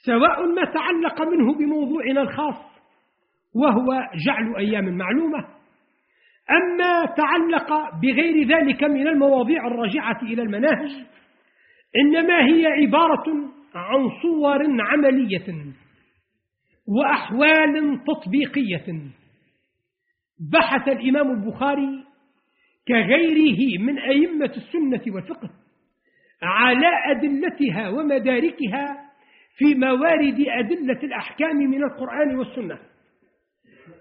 سواء 0.05 0.45
ما 0.45 0.65
تعلق 0.65 1.21
منه 1.21 1.53
بموضوعنا 1.53 2.21
الخاص 2.21 2.69
وهو 3.55 4.09
جعل 4.25 4.55
أيام 4.57 4.97
معلومة. 4.97 5.59
أما 6.51 7.05
تعلق 7.05 7.95
بغير 8.01 8.47
ذلك 8.47 8.83
من 8.83 9.07
المواضيع 9.07 9.67
الراجعة 9.67 10.21
إلى 10.21 10.41
المناهج 10.41 11.05
إنما 11.95 12.45
هي 12.45 12.65
عبارة 12.65 13.25
عن 13.75 14.09
صور 14.21 14.81
عملية 14.81 15.65
وأحوال 16.87 18.03
تطبيقية. 18.07 19.01
بحث 20.51 20.87
الإمام 20.87 21.31
البخاري 21.31 22.03
كغيره 22.87 23.81
من 23.81 23.99
أئمة 23.99 24.53
السنة 24.57 25.13
والفقه 25.15 25.49
على 26.41 26.87
أدلتها 27.05 27.89
ومداركها 27.89 29.09
في 29.57 29.75
موارد 29.75 30.45
أدلة 30.47 30.99
الأحكام 31.03 31.57
من 31.57 31.83
القرآن 31.83 32.35
والسنة. 32.35 32.79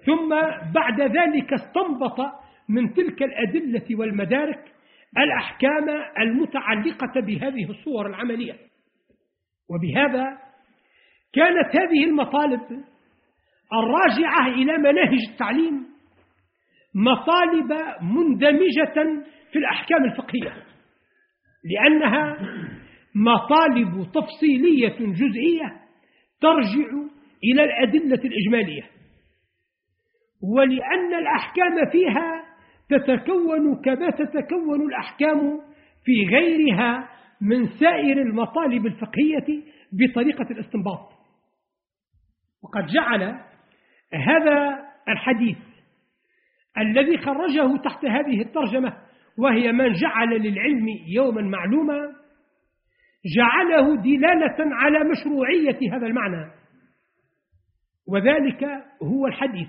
ثم 0.07 0.29
بعد 0.75 1.01
ذلك 1.01 1.53
استنبط 1.53 2.21
من 2.69 2.95
تلك 2.95 3.23
الأدلة 3.23 3.85
والمدارك 3.91 4.65
الأحكام 5.19 5.89
المتعلقة 6.21 7.21
بهذه 7.21 7.71
الصور 7.71 8.07
العملية. 8.07 8.57
وبهذا 9.71 10.39
كانت 11.33 11.77
هذه 11.77 12.05
المطالب 12.05 12.85
الراجعة 13.73 14.49
إلى 14.49 14.79
مناهج 14.79 15.19
التعليم 15.31 15.87
مطالب 16.95 17.73
مندمجة 18.03 19.25
في 19.53 19.59
الأحكام 19.59 20.05
الفقهية 20.05 20.65
لأنها 21.65 22.37
مطالب 23.15 24.13
تفصيلية 24.13 24.99
جزئية 24.99 25.81
ترجع 26.41 26.89
إلى 27.45 27.65
الأدلة 27.65 28.21
الإجمالية. 28.25 28.83
ولأن 30.57 31.15
الأحكام 31.15 31.91
فيها 31.93 32.38
تتكون 32.89 33.83
كما 33.83 34.11
تتكون 34.11 34.87
الأحكام 34.89 35.61
في 36.05 36.27
غيرها 36.27 37.09
من 37.41 37.67
سائر 37.67 38.23
المطالب 38.23 38.87
الفقهية 38.87 39.63
بطريقة 39.93 40.51
الاستنباط. 40.51 41.09
وقد 42.63 42.87
جعل 42.87 43.23
هذا 44.13 44.79
الحديث 45.09 45.59
الذي 46.79 47.19
خرجه 47.19 47.77
تحت 47.77 48.05
هذه 48.05 48.43
الترجمة 48.43 48.97
وهي 49.39 49.73
من 49.73 49.93
جعل 49.93 50.29
للعلم 50.29 50.89
يوما 51.07 51.43
معلوما 51.43 52.13
جعله 53.37 53.97
دلالة 53.97 54.57
على 54.75 54.99
مشروعية 55.11 55.93
هذا 55.93 56.07
المعنى. 56.07 56.51
وذلك 58.09 58.65
هو 59.03 59.27
الحديث. 59.27 59.69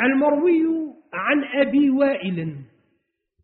المروي 0.00 1.01
عن 1.12 1.44
أبي 1.44 1.90
وائل 1.90 2.56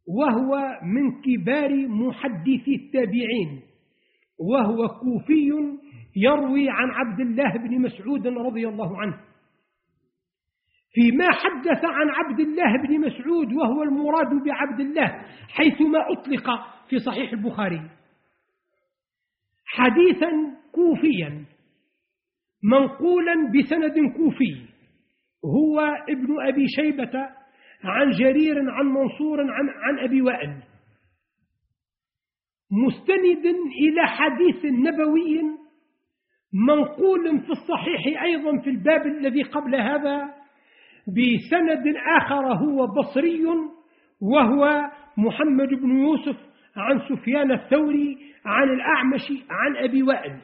وهو 0.07 0.81
من 0.83 1.21
كبار 1.21 1.87
محدثي 1.89 2.75
التابعين 2.75 3.63
وهو 4.39 4.89
كوفي 4.89 5.51
يروي 6.17 6.71
عن 6.71 6.91
عبد 6.91 7.21
الله 7.21 7.53
بن 7.57 7.81
مسعود 7.81 8.27
رضي 8.27 8.69
الله 8.69 9.01
عنه. 9.01 9.21
فيما 10.93 11.27
حدث 11.31 11.85
عن 11.85 12.09
عبد 12.09 12.41
الله 12.41 12.83
بن 12.83 13.01
مسعود 13.01 13.53
وهو 13.53 13.83
المراد 13.83 14.45
بعبد 14.45 14.81
الله 14.81 15.25
حيثما 15.49 16.13
أطلق 16.13 16.51
في 16.89 16.99
صحيح 16.99 17.33
البخاري. 17.33 17.91
حديثا 19.67 20.31
كوفيا 20.73 21.45
منقولا 22.63 23.53
بسند 23.53 24.13
كوفي 24.17 24.67
هو 25.45 25.81
ابن 26.09 26.49
أبي 26.49 26.67
شيبة 26.69 27.38
عن 27.85 28.11
جرير 28.11 28.71
عن 28.71 28.87
منصور 28.87 29.41
عن, 29.41 29.69
عن 29.69 29.99
أبي 29.99 30.23
وائل. 30.23 30.63
مستند 32.71 33.47
إلى 33.81 34.07
حديث 34.07 34.65
نبوي 34.65 35.43
منقول 36.53 37.41
في 37.41 37.51
الصحيح 37.51 38.23
أيضا 38.23 38.59
في 38.59 38.71
الباب 38.71 39.07
الذي 39.07 39.43
قبل 39.43 39.75
هذا 39.75 40.35
بسند 41.09 41.97
آخر 42.17 42.53
هو 42.53 42.87
بصري 42.87 43.45
وهو 44.21 44.91
محمد 45.17 45.69
بن 45.69 46.01
يوسف 46.01 46.37
عن 46.77 47.01
سفيان 47.09 47.53
الثوري 47.53 48.19
عن 48.45 48.71
الأعمش 48.71 49.33
عن 49.51 49.77
أبي 49.77 50.03
وائل. 50.03 50.37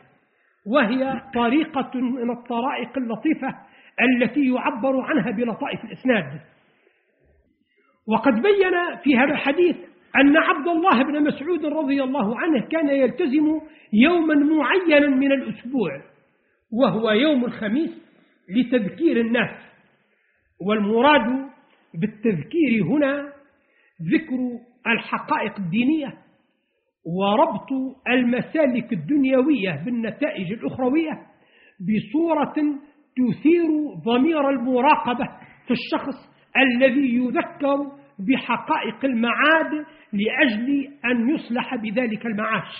وهي 0.66 1.20
طريقة 1.34 1.90
من 2.00 2.30
الطرائق 2.30 2.98
اللطيفة 2.98 3.48
التي 4.00 4.46
يعبر 4.46 5.00
عنها 5.00 5.30
بلطائف 5.30 5.84
الإسناد. 5.84 6.40
وقد 8.08 8.32
بين 8.32 9.02
في 9.04 9.16
هذا 9.16 9.32
الحديث 9.32 9.76
أن 10.16 10.36
عبد 10.36 10.68
الله 10.68 11.02
بن 11.02 11.22
مسعود 11.22 11.64
رضي 11.66 12.02
الله 12.02 12.38
عنه 12.38 12.68
كان 12.68 12.88
يلتزم 12.88 13.60
يوما 13.92 14.34
معينا 14.34 15.08
من 15.08 15.32
الأسبوع 15.32 16.02
وهو 16.72 17.10
يوم 17.10 17.44
الخميس 17.44 17.90
لتذكير 18.48 19.20
الناس. 19.20 19.74
والمراد 20.66 21.50
بالتذكير 21.94 22.82
هنا 22.84 23.32
ذكر 24.12 24.38
الحقائق 24.86 25.58
الدينية 25.58 26.14
وربط 27.06 27.68
المسالك 28.08 28.92
الدنيوية 28.92 29.82
بالنتائج 29.84 30.52
الأخروية 30.52 31.12
بصورة 31.80 32.54
تثير 33.16 33.68
ضمير 34.04 34.50
المراقبة 34.50 35.24
في 35.66 35.70
الشخص 35.70 36.33
الذي 36.56 37.16
يذكر 37.16 37.92
بحقائق 38.18 39.04
المعاد 39.04 39.86
لأجل 40.12 40.88
أن 41.04 41.28
يصلح 41.34 41.74
بذلك 41.74 42.26
المعاش. 42.26 42.74